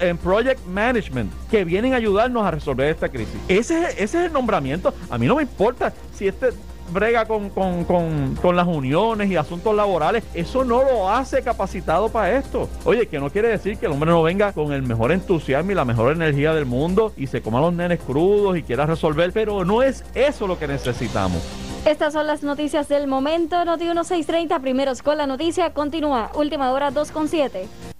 [0.00, 3.36] en Project Management que vienen a ayudarnos a resolver esta crisis.
[3.48, 4.94] Ese, ese es el nombramiento.
[5.10, 6.50] A mí no me importa si este
[6.90, 12.68] brega con, con, las uniones y asuntos laborales, eso no lo hace capacitado para esto.
[12.84, 15.74] Oye, que no quiere decir que el hombre no venga con el mejor entusiasmo y
[15.74, 19.64] la mejor energía del mundo y se coma los nenes crudos y quiera resolver, pero
[19.64, 21.42] no es eso lo que necesitamos.
[21.86, 23.64] Estas son las noticias del momento.
[23.64, 25.72] Noti 1630, primeros con la noticia.
[25.72, 26.30] Continúa.
[26.34, 27.99] Última hora 2.7.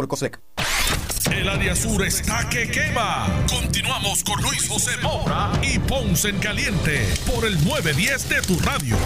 [0.00, 0.40] por COSEC.
[1.30, 3.28] El área sur está que quema.
[3.50, 8.96] Continuamos con Luis José Moura y Ponce en Caliente por el 910 de tu radio.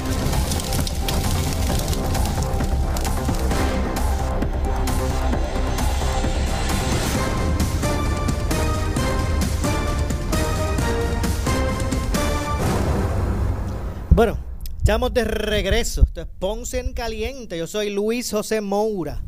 [14.10, 14.38] Bueno,
[14.78, 16.02] estamos de regreso.
[16.02, 17.58] Esto es Ponce en Caliente.
[17.58, 19.20] Yo soy Luis José Moura.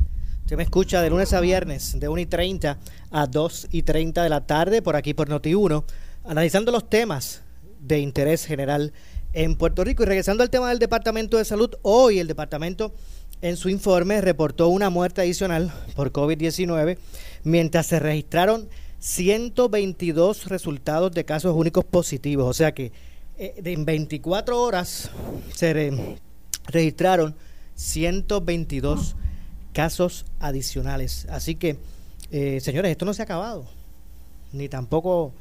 [0.47, 2.79] Usted me escucha de lunes a viernes, de 1 y 30
[3.11, 5.83] a 2 y 30 de la tarde, por aquí por Noti1,
[6.23, 7.41] analizando los temas
[7.81, 8.93] de interés general
[9.33, 10.03] en Puerto Rico.
[10.03, 12.93] Y regresando al tema del Departamento de Salud, hoy el departamento
[13.41, 16.97] en su informe reportó una muerte adicional por COVID-19,
[17.43, 18.69] mientras se registraron
[18.99, 22.47] 122 resultados de casos únicos positivos.
[22.49, 22.93] O sea que
[23.37, 25.11] eh, en 24 horas
[25.53, 25.91] se
[26.69, 27.35] registraron
[27.75, 29.17] 122
[29.77, 31.27] casos adicionales.
[31.29, 31.77] Así que,
[32.31, 33.67] eh, señores, esto no se ha acabado,
[34.51, 35.33] ni tampoco,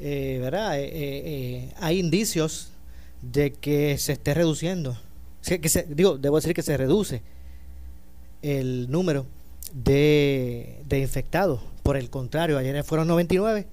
[0.00, 0.72] eh, ¿verdad?
[0.72, 2.70] hay indicios
[3.22, 4.98] de que se esté reduciendo.
[5.90, 7.22] Digo, debo decir que se reduce
[8.42, 9.24] el número
[9.72, 11.60] de, de infectados.
[11.84, 13.68] Por el contrario, ayer fueron 99,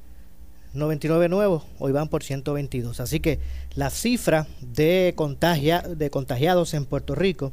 [0.76, 3.00] 99 nuevos, hoy van por 122.
[3.00, 3.40] Así que
[3.74, 7.52] la cifra de, contagia, de contagiados en Puerto Rico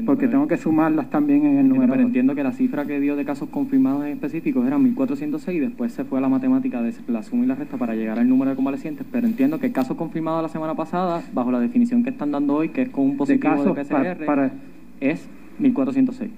[0.06, 1.92] porque tengo que sumarlas también en el número.
[1.92, 5.60] Pero entiendo que la cifra que dio de casos confirmados en específicos era 1406 y
[5.60, 8.28] después se fue a la matemática de la suma y la resta para llegar al
[8.28, 9.04] número de convalecientes.
[9.10, 12.54] Pero entiendo que el caso confirmado la semana pasada, bajo la definición que están dando
[12.54, 14.52] hoy, que es con un positivo de, PCR, para,
[15.00, 15.28] es
[15.58, 16.30] 1406.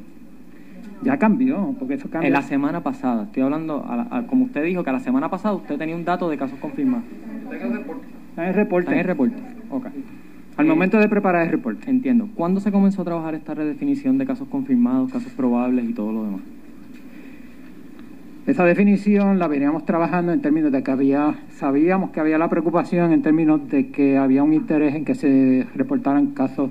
[1.02, 2.26] Ya cambió, porque eso cambió.
[2.26, 3.84] En la semana pasada, estoy hablando,
[4.28, 7.04] como usted dijo, que la semana pasada usted tenía un dato de casos confirmados.
[7.42, 8.06] Está en el reporte.
[8.30, 8.84] Está en el reporte.
[8.84, 9.36] Está en el reporte,
[9.70, 9.86] ok.
[10.60, 11.88] Al momento de preparar el reporte.
[11.88, 12.28] Entiendo.
[12.34, 16.24] ¿Cuándo se comenzó a trabajar esta redefinición de casos confirmados, casos probables y todo lo
[16.24, 16.40] demás?
[18.46, 23.12] Esa definición la veníamos trabajando en términos de que había, sabíamos que había la preocupación
[23.12, 26.70] en términos de que había un interés en que se reportaran casos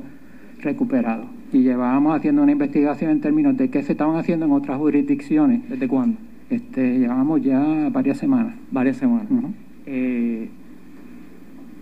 [0.61, 1.25] recuperados.
[1.51, 5.67] Y llevábamos haciendo una investigación en términos de qué se estaban haciendo en otras jurisdicciones.
[5.67, 6.19] ¿Desde cuándo?
[6.51, 8.53] Este, llevamos ya varias semanas.
[8.69, 9.25] Varias semanas.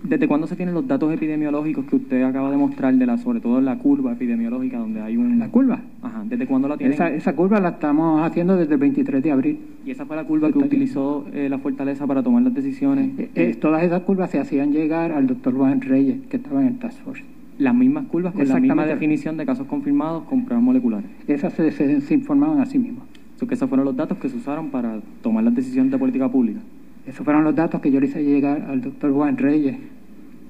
[0.04, 3.39] ¿Desde cuándo se tienen los datos epidemiológicos que usted acaba de mostrar, de la, sobre
[3.39, 5.39] todo la curva epidemiológica, donde hay un...
[5.39, 5.80] ¿La curva?
[6.02, 6.93] Ajá, ¿desde cuándo la tienen?
[6.93, 9.60] Esa, esa curva la estamos haciendo desde el 23 de abril.
[9.86, 13.18] ¿Y esa fue la curva que utilizó eh, la Fortaleza para tomar las decisiones?
[13.18, 16.68] Eh, eh, todas esas curvas se hacían llegar al doctor Juan Reyes, que estaba en
[16.68, 17.24] el Task Force.
[17.58, 21.10] Las mismas curvas con la misma definición de casos confirmados con pruebas moleculares.
[21.28, 23.06] Esas se, se, informaban a sí mismas.
[23.48, 26.60] que esos fueron los datos que se usaron para tomar las decisiones de política pública.
[27.08, 29.78] Esos fueron los datos que yo le hice llegar al doctor Juan Reyes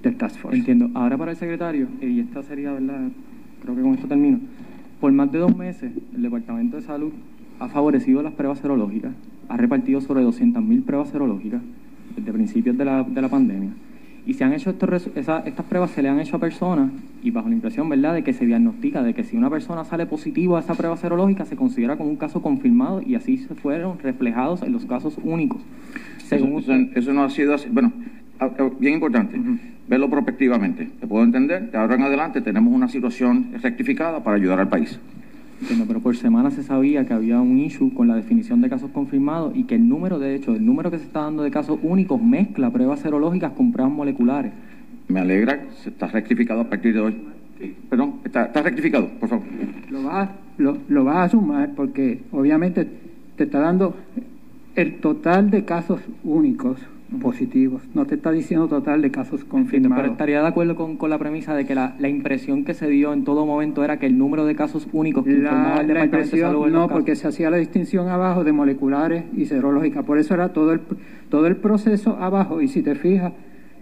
[0.01, 0.57] del Task Force.
[0.57, 0.89] Entiendo.
[0.95, 3.09] Ahora para el secretario, y esta sería, ¿verdad?
[3.61, 4.39] Creo que con esto termino.
[4.99, 7.11] Por más de dos meses, el Departamento de Salud
[7.59, 9.13] ha favorecido las pruebas serológicas,
[9.49, 11.61] ha repartido sobre 200.000 pruebas serológicas
[12.15, 13.69] desde principios de la, de la pandemia.
[14.25, 16.91] Y se han hecho estos, estas pruebas se le han hecho a personas
[17.23, 20.05] y bajo la impresión, ¿verdad?, de que se diagnostica, de que si una persona sale
[20.05, 23.99] positivo a esa prueba serológica se considera como un caso confirmado y así se fueron
[23.99, 25.61] reflejados en los casos únicos.
[26.31, 27.69] Eso, no ha sido así.
[27.69, 27.91] Bueno,
[28.79, 29.39] bien importante
[29.87, 30.89] verlo prospectivamente.
[30.99, 34.99] Te puedo entender, de ahora en adelante tenemos una situación rectificada para ayudar al país.
[35.61, 38.91] Entiendo, pero por semana se sabía que había un issue con la definición de casos
[38.91, 41.79] confirmados y que el número, de hecho, el número que se está dando de casos
[41.81, 44.51] únicos mezcla pruebas serológicas con pruebas moleculares.
[45.07, 47.15] Me alegra, se está rectificado a partir de hoy.
[47.89, 49.45] Perdón, está, rectificado, por favor.
[49.89, 52.87] Lo vas, lo, lo vas a sumar porque obviamente
[53.35, 53.95] te está dando
[54.77, 56.79] el total de casos únicos
[57.21, 57.81] positivos.
[57.95, 59.97] No te está diciendo total de casos confirmados.
[59.97, 62.87] Pero estaría de acuerdo con, con la premisa de que la, la, impresión que se
[62.87, 66.35] dio en todo momento era que el número de casos únicos que la, el Departamento
[66.35, 70.05] de Salud No, porque se hacía la distinción abajo de moleculares y serológicas.
[70.05, 70.81] Por eso era todo el,
[71.29, 72.61] todo el proceso abajo.
[72.61, 73.33] Y si te fijas,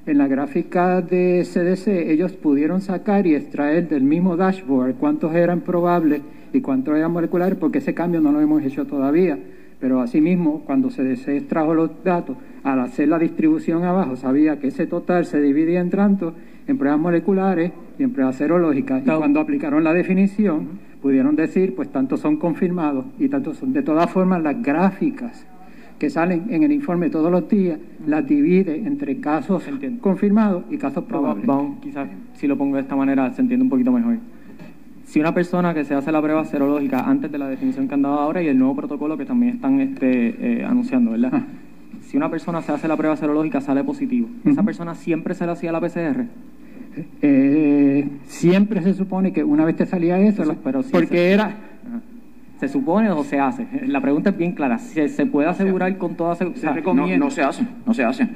[0.05, 5.61] en la gráfica de CDC, ellos pudieron sacar y extraer del mismo dashboard cuántos eran
[5.61, 6.21] probables
[6.53, 9.37] y cuántos eran moleculares, porque ese cambio no lo hemos hecho todavía.
[9.79, 14.87] Pero asimismo, cuando CDC extrajo los datos, al hacer la distribución abajo, sabía que ese
[14.87, 16.33] total se dividía en tanto
[16.67, 19.03] en pruebas moleculares y en pruebas serológicas.
[19.05, 23.73] Y cuando aplicaron la definición, pudieron decir, pues tantos son confirmados y tantos son.
[23.73, 25.45] De todas formas, las gráficas
[25.99, 29.63] que salen en el informe todos los días, las divide entre casos
[30.01, 31.45] confirmados y casos probables.
[31.45, 34.17] Vamos, quizás si lo pongo de esta manera se entiende un poquito mejor.
[35.05, 38.01] Si una persona que se hace la prueba serológica antes de la definición que han
[38.01, 41.43] dado ahora y el nuevo protocolo que también están este, eh, anunciando, ¿verdad?
[42.01, 45.51] si una persona se hace la prueba serológica sale positivo, ¿esa persona siempre se le
[45.51, 46.25] hacía la PCR?
[47.21, 51.55] Eh, siempre se supone que una vez te salía eso, pero porque era...
[52.59, 53.67] ¿Se supone o se hace?
[53.85, 54.77] La pregunta es bien clara.
[54.77, 56.73] ¿Se, se puede asegurar con toda seguridad?
[56.93, 58.27] no, no se hace, no se hace.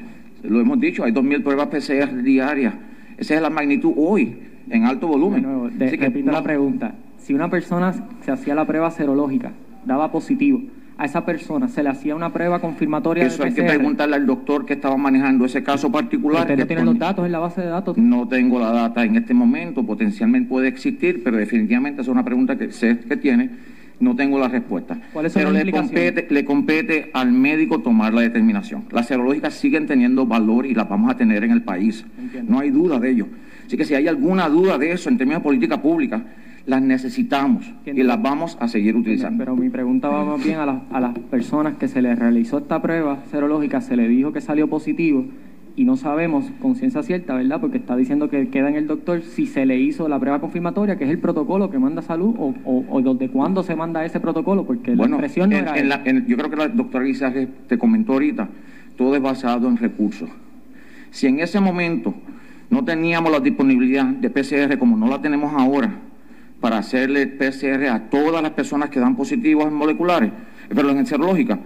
[0.43, 2.73] Lo hemos dicho, hay 2.000 pruebas PCR diarias.
[3.17, 4.37] Esa es la magnitud hoy,
[4.69, 5.77] en alto volumen.
[5.77, 6.95] De, repito la pregunta.
[7.17, 9.51] Si una persona se hacía la prueba serológica,
[9.85, 10.61] daba positivo,
[10.97, 14.65] a esa persona se le hacía una prueba confirmatoria Eso hay que preguntarle al doctor
[14.65, 16.41] que estaba manejando ese caso particular.
[16.41, 17.97] ¿Usted no tiene los datos en la base de datos?
[17.97, 22.57] No tengo la data en este momento, potencialmente puede existir, pero definitivamente es una pregunta
[22.57, 23.49] que sé que tiene
[23.99, 24.97] no tengo la respuesta.
[25.33, 28.85] Pero le compete, le compete al médico tomar la determinación.
[28.91, 32.05] Las serológicas siguen teniendo valor y las vamos a tener en el país.
[32.47, 33.27] No hay duda de ello.
[33.69, 36.23] Así que si hay alguna duda de eso en términos de política pública,
[36.65, 39.43] las necesitamos y las vamos a seguir utilizando.
[39.43, 42.81] Pero mi pregunta va más bien a, a las personas que se les realizó esta
[42.81, 45.23] prueba serológica, se le dijo que salió positivo
[45.75, 47.61] y no sabemos con ciencia cierta, ¿verdad?
[47.61, 50.97] Porque está diciendo que queda en el doctor si se le hizo la prueba confirmatoria,
[50.97, 54.65] que es el protocolo que manda salud, o, o, desde cuándo se manda ese protocolo,
[54.65, 55.75] porque la impresión no era.
[55.75, 58.49] yo creo que la doctora Guisaje te comentó ahorita,
[58.97, 60.27] todo es basado en recursos.
[61.11, 62.15] Si en ese momento
[62.69, 65.91] no teníamos la disponibilidad de PCR como no la tenemos ahora,
[66.59, 70.31] para hacerle PCR a todas las personas que dan positivos en moleculares,
[70.67, 71.59] pero en serológica,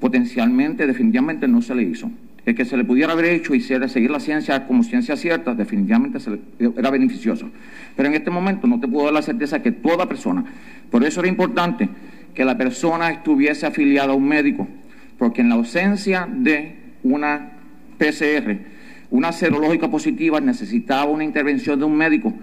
[0.00, 2.10] potencialmente, definitivamente no se le hizo
[2.48, 6.18] el que se le pudiera haber hecho y seguir la ciencia como ciencia cierta, definitivamente
[6.58, 7.50] era beneficioso.
[7.94, 10.44] Pero en este momento no te puedo dar la certeza que toda persona,
[10.90, 11.90] por eso era importante
[12.34, 14.66] que la persona estuviese afiliada a un médico,
[15.18, 17.50] porque en la ausencia de una
[17.98, 18.56] PCR,
[19.10, 22.34] una serológica positiva necesitaba una intervención de un médico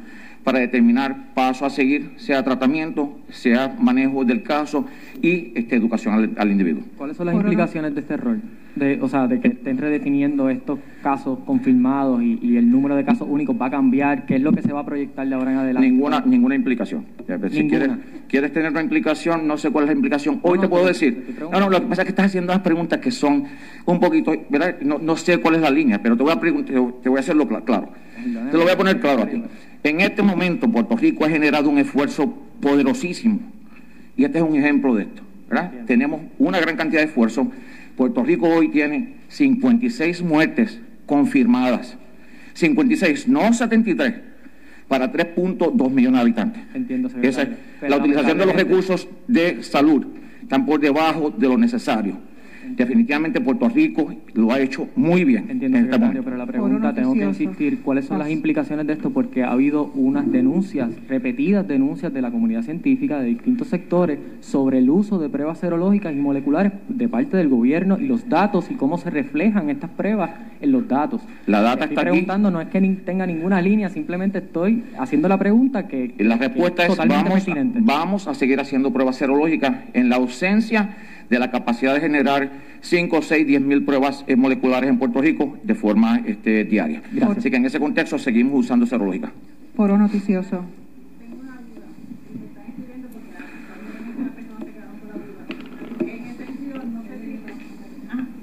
[0.45, 4.85] para determinar paso a seguir, sea tratamiento, sea manejo del caso
[5.19, 6.83] y este, educación al, individuo.
[6.97, 8.41] ¿Cuáles son las implicaciones de este rol?
[8.75, 13.27] De, o sea, de que estén redefiniendo estos casos confirmados y, el número de casos
[13.29, 15.57] únicos va a cambiar, ¿qué es lo que se va a proyectar de ahora en
[15.57, 15.89] adelante?
[15.89, 17.05] Ninguna, ninguna implicación.
[17.49, 17.67] Si
[18.27, 20.39] quieres, tener una implicación, no sé cuál es la implicación.
[20.43, 21.35] Hoy te puedo decir.
[21.51, 23.45] No, no, lo que pasa es que estás haciendo unas preguntas que son
[23.85, 24.75] un poquito, ¿verdad?
[24.81, 27.47] No, no sé cuál es la línea, pero te voy a, te voy a hacerlo
[27.47, 27.89] claro.
[28.51, 29.41] Te lo voy a poner claro a ti.
[29.85, 33.39] En este momento Puerto Rico ha generado un esfuerzo poderosísimo
[34.17, 35.21] y este es un ejemplo de esto.
[35.85, 37.51] Tenemos una gran cantidad de esfuerzo.
[37.95, 41.97] Puerto Rico hoy tiene 56 muertes confirmadas.
[42.53, 44.15] 56, no 73,
[44.87, 46.63] para 3.2 millones de habitantes.
[46.73, 47.47] Entiendo, Esa,
[47.87, 50.07] la utilización de los recursos de salud
[50.41, 52.17] están por debajo de lo necesario
[52.69, 55.49] definitivamente Puerto Rico lo ha hecho muy bien.
[55.49, 59.09] Entiendo, este pero la pregunta, que insistir, ¿cuáles son las implicaciones de esto?
[59.09, 64.79] Porque ha habido unas denuncias, repetidas denuncias de la comunidad científica de distintos sectores sobre
[64.79, 68.75] el uso de pruebas serológicas y moleculares de parte del gobierno y los datos y
[68.75, 71.21] cómo se reflejan estas pruebas en los datos.
[71.47, 75.87] La data estoy preguntando, no es que tenga ninguna línea, simplemente estoy haciendo la pregunta
[75.87, 76.13] que...
[76.19, 77.45] La respuesta es, vamos,
[77.79, 80.95] vamos a seguir haciendo pruebas serológicas en la ausencia
[81.29, 82.49] de la capacidad de generar
[82.81, 87.01] 5, 6, 10 mil pruebas eh, moleculares en Puerto Rico de forma este, diaria.
[87.37, 89.31] Así que en ese contexto seguimos usando serológica.
[89.75, 90.65] Foro noticioso.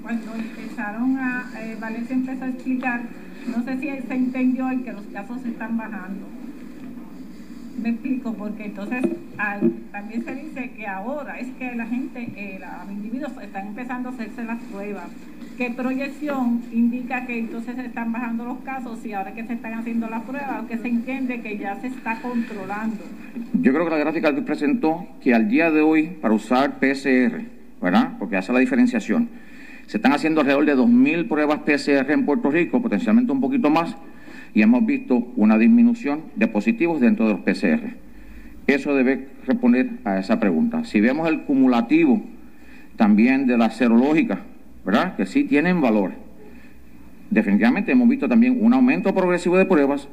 [0.01, 3.01] Cuando empezaron a, eh, Valencia empezó a explicar,
[3.47, 6.33] no sé si se entendió en que los casos están bajando
[7.83, 9.03] me explico, porque entonces
[9.91, 14.11] también se dice que ahora es que la gente, eh, los individuos están empezando a
[14.13, 15.09] hacerse las pruebas.
[15.57, 19.73] ¿Qué proyección indica que entonces se están bajando los casos y ahora que se están
[19.73, 23.03] haciendo las pruebas, que se entiende que ya se está controlando?
[23.61, 27.43] Yo creo que la gráfica que presentó que al día de hoy, para usar PCR,
[27.79, 28.13] ¿verdad?
[28.17, 29.29] Porque hace la diferenciación,
[29.85, 33.95] se están haciendo alrededor de 2.000 pruebas PCR en Puerto Rico, potencialmente un poquito más
[34.55, 37.95] y hemos visto una disminución de positivos dentro de los PCR.
[38.65, 40.83] Eso debe responder a esa pregunta.
[40.83, 42.23] Si vemos el cumulativo
[42.95, 44.41] también de la serológica,
[44.85, 45.15] ¿verdad?
[45.15, 46.11] Que sí tienen valor.
[47.29, 50.07] Definitivamente hemos visto también un aumento progresivo de pruebas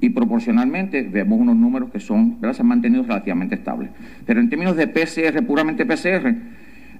[0.00, 2.56] y proporcionalmente vemos unos números que son, ¿verdad?
[2.56, 3.90] se han mantenido relativamente estables.
[4.26, 6.34] Pero en términos de PCR, puramente PCR,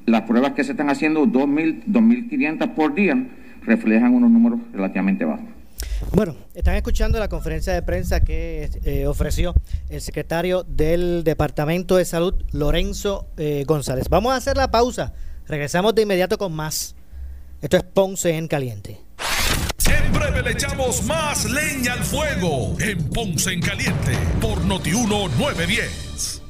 [0.06, 3.26] las pruebas que se están haciendo, 2.000, 2.500 por día,
[3.64, 5.46] reflejan unos números relativamente bajos.
[6.12, 9.54] Bueno, están escuchando la conferencia de prensa que eh, ofreció
[9.88, 14.08] el secretario del Departamento de Salud, Lorenzo eh, González.
[14.08, 15.14] Vamos a hacer la pausa.
[15.46, 16.94] Regresamos de inmediato con más.
[17.62, 19.00] Esto es Ponce en Caliente.
[19.86, 26.41] En breve le echamos más leña al fuego en Ponce en Caliente por Notiuno 910.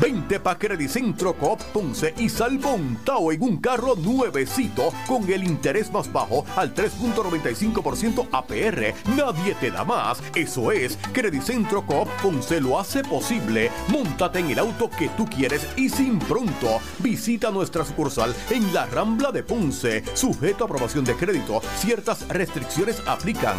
[0.00, 5.90] Vente pa' Credicentro Coop Ponce y sal montado en un carro nuevecito con el interés
[5.92, 8.94] más bajo al 3.95% APR.
[9.16, 10.22] Nadie te da más.
[10.34, 13.70] Eso es, Credicentro Coop Ponce lo hace posible.
[13.88, 16.80] Móntate en el auto que tú quieres y sin pronto.
[17.00, 20.04] Visita nuestra sucursal en la Rambla de Ponce.
[20.14, 21.60] Sujeto a aprobación de crédito.
[21.76, 23.56] Ciertas restricciones aplican.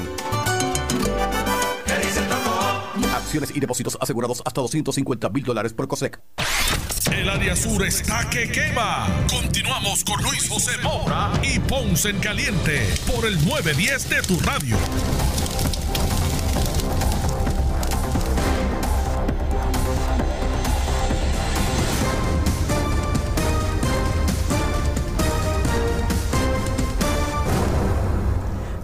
[3.30, 6.20] Acciones y depósitos asegurados hasta 250 mil dólares por COSEC.
[7.16, 9.06] El área sur está que quema.
[9.30, 14.76] Continuamos con Luis José Moura y Ponce en Caliente por el 910 de tu radio.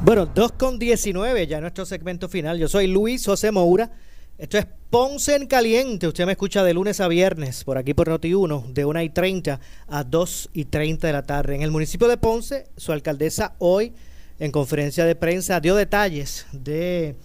[0.03, 2.59] Bueno, 2 con 19, ya nuestro segmento final.
[2.59, 3.89] Yo soy Luis José Moura.
[4.37, 6.09] Esto es Ponce en Caliente.
[6.09, 9.61] Usted me escucha de lunes a viernes por aquí por Noti1, de 1 y 30
[9.87, 11.55] a 2 y 30 de la tarde.
[11.55, 13.93] En el municipio de Ponce, su alcaldesa hoy
[14.37, 17.15] en conferencia de prensa dio detalles de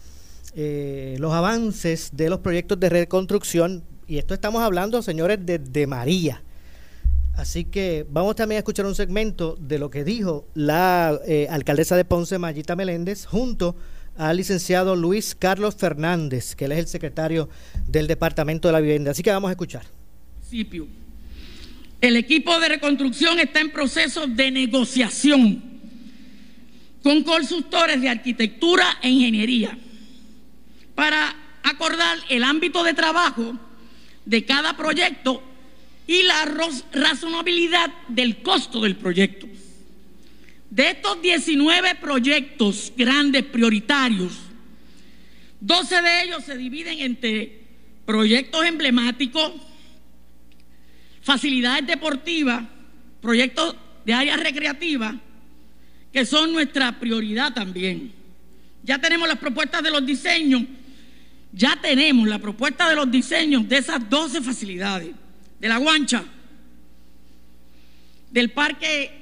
[0.54, 3.82] eh, los avances de los proyectos de reconstrucción.
[4.06, 6.44] Y esto estamos hablando, señores, de, de María.
[7.34, 11.96] Así que vamos también a escuchar un segmento de lo que dijo la eh, alcaldesa
[11.96, 13.74] de Ponce, Mayita Meléndez, junto
[14.20, 17.48] al licenciado Luis Carlos Fernández, que él es el secretario
[17.86, 19.12] del Departamento de la Vivienda.
[19.12, 19.86] Así que vamos a escuchar.
[22.02, 25.62] El equipo de reconstrucción está en proceso de negociación
[27.02, 29.78] con consultores de arquitectura e ingeniería
[30.94, 33.56] para acordar el ámbito de trabajo
[34.26, 35.42] de cada proyecto
[36.06, 36.44] y la
[36.92, 39.46] razonabilidad del costo del proyecto.
[40.70, 44.32] De estos 19 proyectos grandes prioritarios,
[45.60, 47.60] 12 de ellos se dividen entre
[48.06, 49.52] proyectos emblemáticos,
[51.22, 52.64] facilidades deportivas,
[53.20, 55.16] proyectos de áreas recreativas,
[56.12, 58.12] que son nuestra prioridad también.
[58.84, 60.62] Ya tenemos las propuestas de los diseños,
[61.52, 65.10] ya tenemos la propuesta de los diseños de esas 12 facilidades
[65.58, 66.24] de la Guancha,
[68.30, 69.19] del Parque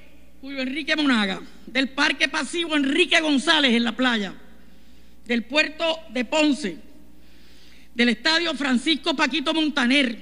[0.56, 4.34] Enrique Monaga, del Parque Pasivo Enrique González en la playa,
[5.26, 6.78] del puerto de Ponce,
[7.94, 10.18] del Estadio Francisco Paquito Montaner,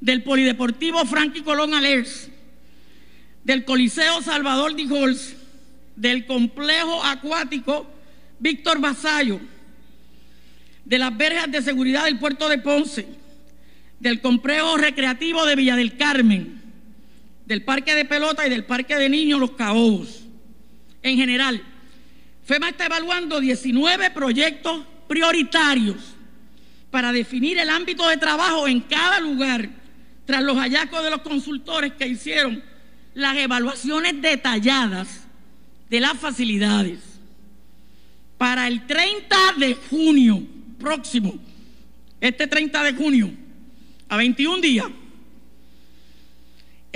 [0.00, 2.30] del Polideportivo Frankie Colón Alers,
[3.44, 5.34] del Coliseo Salvador Dijols,
[5.94, 7.86] del Complejo Acuático
[8.38, 9.40] Víctor Vasallo,
[10.84, 13.06] de las verjas de seguridad del puerto de Ponce,
[13.98, 16.62] del complejo recreativo de Villa del Carmen,
[17.46, 20.24] del parque de pelota y del parque de niños Los Caobos.
[21.02, 21.62] En general,
[22.44, 25.96] FEMA está evaluando 19 proyectos prioritarios
[26.90, 29.68] para definir el ámbito de trabajo en cada lugar
[30.24, 32.62] tras los hallazgos de los consultores que hicieron
[33.14, 35.26] las evaluaciones detalladas
[35.88, 36.98] de las facilidades.
[38.36, 40.42] Para el 30 de junio
[40.78, 41.38] próximo,
[42.20, 43.30] este 30 de junio,
[44.08, 44.86] a 21 días,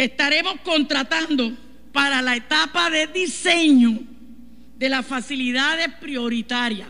[0.05, 1.53] estaremos contratando
[1.93, 3.99] para la etapa de diseño
[4.79, 6.89] de las facilidades prioritarias.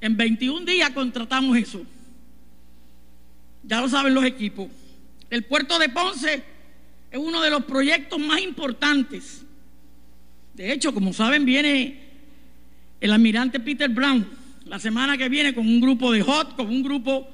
[0.00, 1.84] En 21 días contratamos eso.
[3.62, 4.68] Ya lo saben los equipos.
[5.28, 6.42] El puerto de Ponce
[7.10, 9.42] es uno de los proyectos más importantes.
[10.54, 12.00] De hecho, como saben, viene
[13.00, 14.26] el almirante Peter Brown
[14.64, 17.28] la semana que viene con un grupo de HOT, con un grupo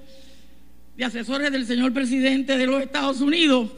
[0.96, 3.70] de asesores del señor presidente de los Estados Unidos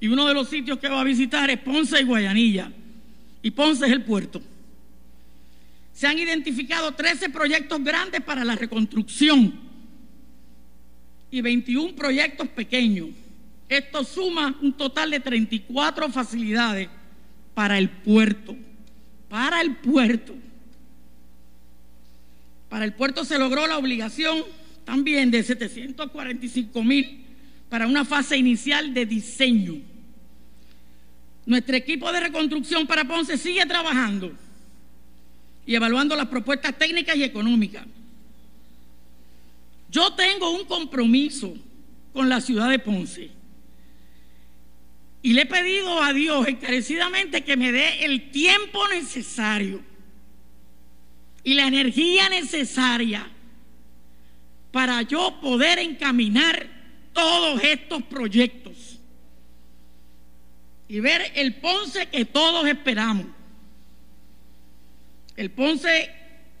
[0.00, 2.72] y uno de los sitios que va a visitar es Ponce y Guayanilla.
[3.42, 4.40] Y Ponce es el puerto.
[5.92, 9.52] Se han identificado 13 proyectos grandes para la reconstrucción
[11.30, 13.08] y 21 proyectos pequeños.
[13.68, 16.88] Esto suma un total de 34 facilidades
[17.54, 18.56] para el puerto.
[19.28, 20.34] Para el puerto.
[22.70, 24.44] Para el puerto se logró la obligación
[24.86, 27.20] también de 745 mil
[27.68, 29.89] para una fase inicial de diseño.
[31.50, 34.32] Nuestro equipo de reconstrucción para Ponce sigue trabajando
[35.66, 37.84] y evaluando las propuestas técnicas y económicas.
[39.90, 41.52] Yo tengo un compromiso
[42.12, 43.32] con la ciudad de Ponce
[45.22, 49.82] y le he pedido a Dios encarecidamente que me dé el tiempo necesario
[51.42, 53.28] y la energía necesaria
[54.70, 56.70] para yo poder encaminar
[57.12, 58.89] todos estos proyectos
[60.90, 63.24] y ver el Ponce que todos esperamos.
[65.36, 66.10] El Ponce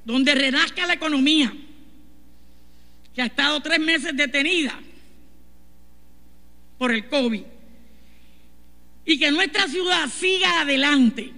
[0.04, 1.52] donde renazca la economía,
[3.12, 4.78] que ha estado tres meses detenida
[6.78, 7.42] por el COVID
[9.04, 11.32] y que nuestra ciudad siga adelante,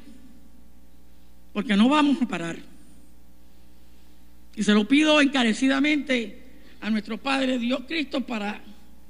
[1.55, 2.59] porque no vamos a parar.
[4.55, 6.43] Y se lo pido encarecidamente
[6.83, 8.63] a nuestro Padre Dios Cristo para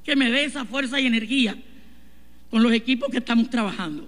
[0.05, 1.57] que me dé esa fuerza y energía
[2.53, 4.07] con los equipos que estamos trabajando.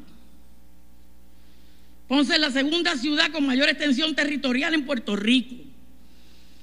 [2.07, 5.55] Ponce es la segunda ciudad con mayor extensión territorial en Puerto Rico.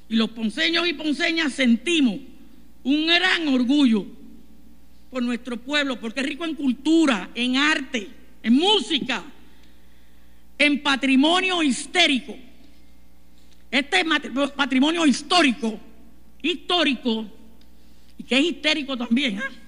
[0.07, 2.19] Y los ponceños y ponceñas sentimos
[2.83, 4.05] un gran orgullo
[5.09, 8.07] por nuestro pueblo, porque es rico en cultura, en arte,
[8.43, 9.23] en música,
[10.59, 12.37] en patrimonio histérico.
[13.71, 14.05] Este
[14.55, 15.79] patrimonio histórico,
[16.43, 17.25] histórico,
[18.19, 19.60] y que es histérico también, ¿eh?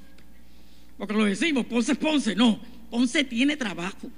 [0.98, 4.10] Porque lo decimos, Ponce es Ponce, no, Ponce tiene trabajo.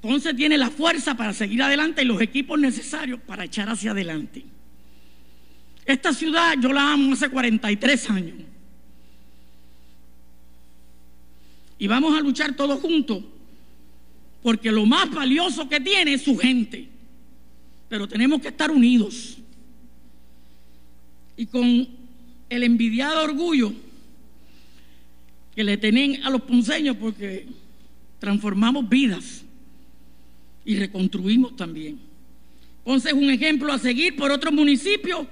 [0.00, 4.44] Ponce tiene la fuerza para seguir adelante y los equipos necesarios para echar hacia adelante.
[5.84, 8.36] Esta ciudad yo la amo hace 43 años.
[11.78, 13.22] Y vamos a luchar todos juntos,
[14.42, 16.88] porque lo más valioso que tiene es su gente.
[17.88, 19.38] Pero tenemos que estar unidos.
[21.36, 21.88] Y con
[22.50, 23.72] el envidiado orgullo
[25.58, 27.44] que le tienen a los ponceños, porque
[28.20, 29.42] transformamos vidas
[30.64, 31.98] y reconstruimos también.
[32.84, 35.26] Ponce es un ejemplo a seguir por otros municipios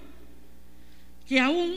[1.29, 1.77] que aún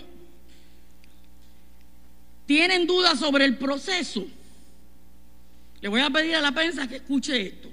[2.48, 4.26] tienen dudas sobre el proceso
[5.80, 7.70] le voy a pedir a la prensa que escuche esto.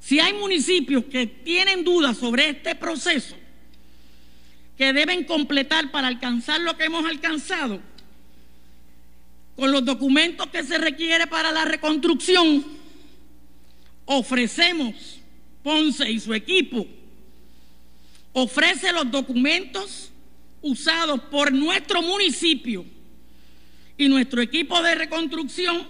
[0.00, 3.36] Si hay municipios que tienen dudas sobre este proceso,
[4.76, 7.80] que deben completar para alcanzar lo que hemos alcanzado,
[9.56, 12.64] con los documentos que se requiere para la reconstrucción,
[14.06, 15.20] ofrecemos,
[15.62, 16.86] Ponce y su equipo,
[18.32, 20.10] ofrece los documentos
[20.62, 22.84] usados por nuestro municipio
[23.96, 25.86] y nuestro equipo de reconstrucción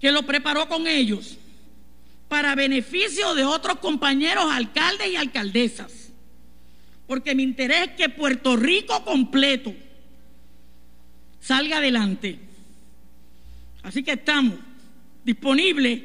[0.00, 1.36] que lo preparó con ellos
[2.28, 6.10] para beneficio de otros compañeros alcaldes y alcaldesas.
[7.06, 9.72] Porque mi interés es que Puerto Rico completo
[11.40, 12.38] salga adelante.
[13.84, 14.54] Así que estamos
[15.24, 16.00] disponibles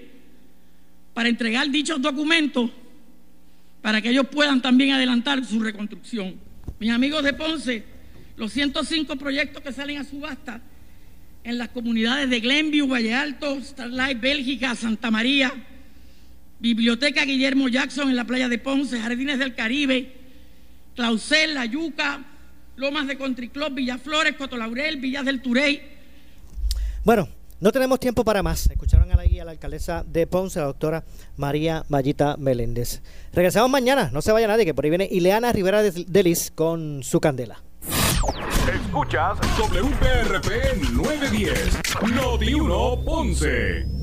[1.14, 2.70] para entregar dichos documentos
[3.82, 6.36] para que ellos puedan también adelantar su reconstrucción.
[6.78, 7.84] Mis amigos de Ponce,
[8.36, 10.62] los 105 proyectos que salen a subasta
[11.46, 15.54] en las comunidades de Glenview, Valle Alto, Starlight, Bélgica, Santa María,
[16.60, 20.14] Biblioteca Guillermo Jackson en la playa de Ponce, Jardines del Caribe,
[20.96, 22.26] Clausel, La Yuca,
[22.76, 25.82] Lomas de Country Club, Villaflores, Cotolaurel, Villas del Turey.
[27.06, 27.30] Bueno,
[27.60, 28.70] no tenemos tiempo para más.
[28.70, 31.04] Escucharon a la, a la alcaldesa de Ponce, la doctora
[31.38, 33.02] María Vallita Meléndez.
[33.34, 37.04] Regresamos mañana, no se vaya nadie, que por ahí viene Ileana Rivera de Delis con
[37.04, 37.62] su candela.
[38.74, 41.80] Escuchas WPRP 910,
[42.14, 44.00] Noti 1 Ponce.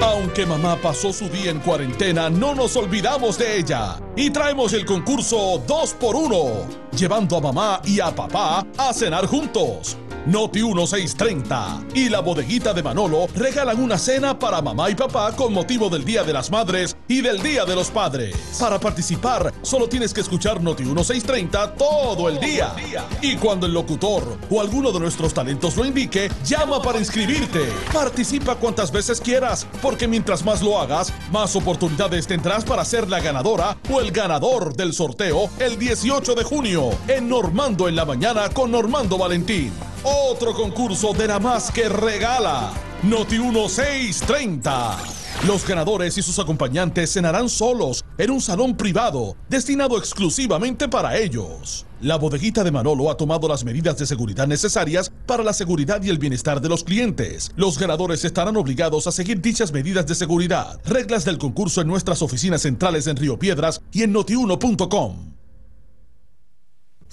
[0.00, 4.00] Aunque mamá pasó su día en cuarentena, no nos olvidamos de ella.
[4.16, 9.96] Y traemos el concurso 2x1, llevando a mamá y a papá a cenar juntos.
[10.26, 15.52] Noti 1630 y la bodeguita de Manolo regalan una cena para mamá y papá con
[15.52, 18.34] motivo del Día de las Madres y del Día de los Padres.
[18.58, 22.74] Para participar, solo tienes que escuchar Noti 1630 todo el día.
[23.20, 27.70] Y cuando el locutor o alguno de nuestros talentos lo indique, llama para inscribirte.
[27.92, 33.20] Participa cuantas veces quieras, porque mientras más lo hagas, más oportunidades tendrás para ser la
[33.20, 38.48] ganadora o el ganador del sorteo el 18 de junio en Normando en la mañana
[38.48, 39.93] con Normando Valentín.
[40.06, 42.74] Otro concurso de la más que regala.
[43.04, 44.98] Noti 1630.
[45.46, 51.86] Los ganadores y sus acompañantes cenarán solos en un salón privado destinado exclusivamente para ellos.
[52.02, 56.10] La bodeguita de Manolo ha tomado las medidas de seguridad necesarias para la seguridad y
[56.10, 57.50] el bienestar de los clientes.
[57.56, 60.82] Los ganadores estarán obligados a seguir dichas medidas de seguridad.
[60.84, 65.34] Reglas del concurso en nuestras oficinas centrales en Río Piedras y en notiuno.com.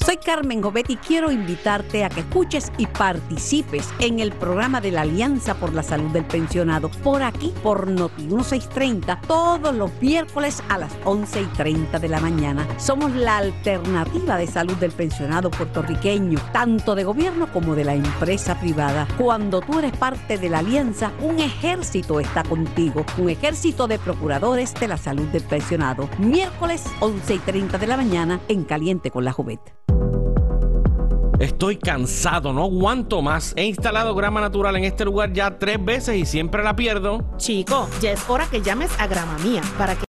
[0.06, 4.90] Soy Carmen Gobet y quiero invitarte a que escuches y participes en el programa de
[4.92, 10.64] la Alianza por la Salud del Pensionado por aquí, por Noti 1630, todos los miércoles
[10.70, 12.68] a las 11 y 30 de la mañana.
[12.80, 18.60] Somos la alternativa de salud del pensionado puertorriqueño, tanto de gobierno como de la empresa
[18.60, 19.08] privada.
[19.20, 24.74] Cuando tú eres parte de la Alianza, un ejército está contigo, un ejército de procuradores
[24.74, 26.10] de la salud del pensionado.
[26.18, 29.91] Miércoles 11 y 30 de la mañana en Caliente con la Juvet.
[31.42, 33.54] Estoy cansado, no aguanto más.
[33.56, 37.24] He instalado grama natural en este lugar ya tres veces y siempre la pierdo.
[37.38, 40.00] Chico, ya es hora que llames a Grama Mía para que